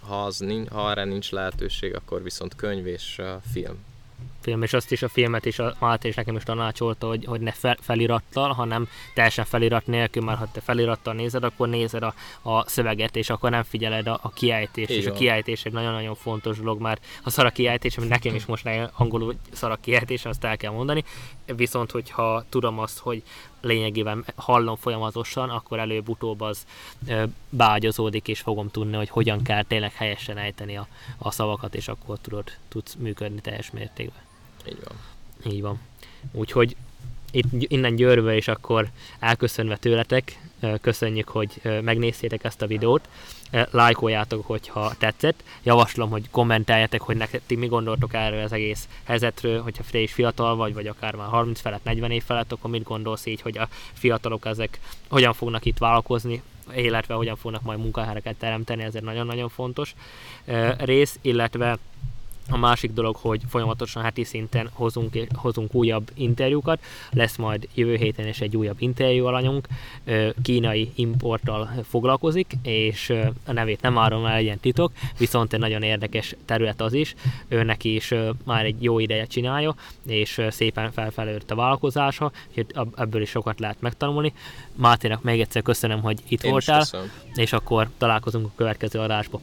Ha, 0.00 0.24
az 0.24 0.38
nincs, 0.38 0.68
ha 0.68 0.90
erre 0.90 1.04
nincs 1.04 1.30
lehetőség, 1.30 1.94
akkor 1.94 2.22
viszont 2.22 2.56
könyv 2.56 2.86
és 2.86 3.22
film. 3.52 3.76
Film, 4.40 4.62
és 4.62 4.72
azt 4.72 4.92
is 4.92 5.02
a 5.02 5.08
filmet 5.08 5.46
is 5.46 5.58
a 5.58 5.76
Máté 5.78 6.08
is 6.08 6.14
nekem 6.14 6.36
is 6.36 6.42
tanácsolta, 6.42 7.06
hogy, 7.06 7.24
hogy 7.24 7.40
ne 7.40 7.52
fel, 7.52 7.76
felirattal, 7.80 8.52
hanem 8.52 8.88
teljesen 9.14 9.44
felirat 9.44 9.86
nélkül, 9.86 10.22
mert 10.22 10.38
ha 10.38 10.48
te 10.52 10.60
felirattal 10.60 11.14
nézed, 11.14 11.44
akkor 11.44 11.68
nézed 11.68 12.02
a, 12.02 12.14
a 12.42 12.68
szöveget, 12.68 13.16
és 13.16 13.30
akkor 13.30 13.50
nem 13.50 13.62
figyeled 13.62 14.06
a, 14.06 14.18
a 14.22 14.30
kiejtést, 14.30 14.90
és 14.90 15.06
a 15.06 15.12
kiejtés 15.12 15.64
egy 15.64 15.72
nagyon-nagyon 15.72 16.14
fontos 16.14 16.58
dolog, 16.58 16.80
mert 16.80 17.04
ha 17.22 17.30
szar 17.30 17.46
a 17.46 17.50
kiejtés, 17.50 17.96
ami 17.96 18.06
nekem 18.06 18.34
is 18.34 18.46
most 18.46 18.68
angolul 18.92 19.34
szar 19.52 19.70
a 19.70 19.78
kiejtés, 19.80 20.24
azt 20.24 20.44
el 20.44 20.56
kell 20.56 20.72
mondani, 20.72 21.04
viszont 21.56 21.90
hogyha 21.90 22.44
tudom 22.48 22.78
azt, 22.78 22.98
hogy 22.98 23.22
lényegében 23.66 24.24
hallom 24.36 24.76
folyamatosan, 24.76 25.50
akkor 25.50 25.78
előbb-utóbb 25.78 26.40
az 26.40 26.66
ö, 27.08 27.24
beágyazódik, 27.50 28.28
és 28.28 28.40
fogom 28.40 28.70
tudni, 28.70 28.96
hogy 28.96 29.08
hogyan 29.08 29.42
kell 29.42 29.62
tényleg 29.62 29.92
helyesen 29.92 30.38
ejteni 30.38 30.76
a, 30.76 30.86
a 31.18 31.30
szavakat, 31.30 31.74
és 31.74 31.88
akkor 31.88 32.18
tudod, 32.18 32.44
tudsz 32.68 32.94
működni 32.94 33.40
teljes 33.40 33.70
mértékben. 33.70 34.22
Így 34.68 34.78
van. 34.84 34.96
Így 35.52 35.62
van. 35.62 35.80
Úgyhogy 36.32 36.76
itt 37.36 37.70
innen 37.72 37.96
Győrből 37.96 38.36
is 38.36 38.48
akkor 38.48 38.88
elköszönve 39.18 39.76
tőletek, 39.76 40.38
köszönjük, 40.80 41.28
hogy 41.28 41.60
megnéztétek 41.82 42.44
ezt 42.44 42.62
a 42.62 42.66
videót. 42.66 43.08
Lájkoljátok, 43.70 44.46
hogyha 44.46 44.94
tetszett. 44.98 45.42
Javaslom, 45.62 46.10
hogy 46.10 46.30
kommenteljetek, 46.30 47.00
hogy 47.00 47.16
nektek 47.16 47.40
mi 47.56 47.66
gondoltok 47.66 48.14
erről 48.14 48.42
az 48.42 48.52
egész 48.52 48.88
helyzetről, 49.04 49.62
hogyha 49.62 49.84
te 49.90 49.98
is 49.98 50.12
fiatal 50.12 50.56
vagy, 50.56 50.74
vagy 50.74 50.86
akár 50.86 51.14
már 51.14 51.28
30 51.28 51.60
felett, 51.60 51.84
40 51.84 52.10
év 52.10 52.22
felett, 52.22 52.52
akkor 52.52 52.70
mit 52.70 52.82
gondolsz 52.82 53.26
így, 53.26 53.40
hogy 53.40 53.58
a 53.58 53.68
fiatalok 53.92 54.46
ezek 54.46 54.80
hogyan 55.08 55.32
fognak 55.32 55.64
itt 55.64 55.78
vállalkozni, 55.78 56.42
illetve 56.74 57.14
hogyan 57.14 57.36
fognak 57.36 57.62
majd 57.62 57.78
munkahelyeket 57.78 58.36
teremteni, 58.36 58.82
ez 58.82 58.94
egy 58.94 59.02
nagyon-nagyon 59.02 59.48
fontos 59.48 59.94
rész, 60.78 61.18
illetve 61.22 61.78
a 62.50 62.56
másik 62.56 62.92
dolog, 62.92 63.16
hogy 63.16 63.40
folyamatosan 63.48 64.02
heti 64.02 64.24
szinten 64.24 64.70
hozunk, 64.72 65.16
hozunk 65.34 65.74
újabb 65.74 66.10
interjúkat. 66.14 66.80
Lesz 67.10 67.36
majd 67.36 67.68
jövő 67.74 67.94
héten 67.94 68.28
is 68.28 68.40
egy 68.40 68.56
újabb 68.56 68.76
interjú 68.78 69.26
alanyunk. 69.26 69.66
Kínai 70.42 70.92
importtal 70.94 71.70
foglalkozik, 71.88 72.52
és 72.62 73.12
a 73.44 73.52
nevét 73.52 73.80
nem 73.80 73.98
árom 73.98 74.26
el, 74.26 74.40
ilyen 74.40 74.60
titok, 74.60 74.92
viszont 75.18 75.52
egy 75.52 75.60
nagyon 75.60 75.82
érdekes 75.82 76.34
terület 76.44 76.80
az 76.80 76.92
is. 76.92 77.14
Ő 77.48 77.62
neki 77.62 77.94
is 77.94 78.14
már 78.44 78.64
egy 78.64 78.82
jó 78.82 78.98
ideje 78.98 79.24
csinálja, 79.24 79.74
és 80.06 80.42
szépen 80.50 80.92
felfelőtt 80.92 81.50
a 81.50 81.54
vállalkozása, 81.54 82.32
úgyhogy 82.48 82.66
ebből 82.96 83.22
is 83.22 83.30
sokat 83.30 83.60
lehet 83.60 83.80
megtanulni. 83.80 84.32
Máténak 84.74 85.22
még 85.22 85.40
egyszer 85.40 85.62
köszönöm, 85.62 86.02
hogy 86.02 86.20
itt 86.28 86.42
Én 86.42 86.50
voltál, 86.50 86.84
és 87.34 87.52
akkor 87.52 87.88
találkozunk 87.98 88.46
a 88.46 88.52
következő 88.56 88.98
adásban. 88.98 89.40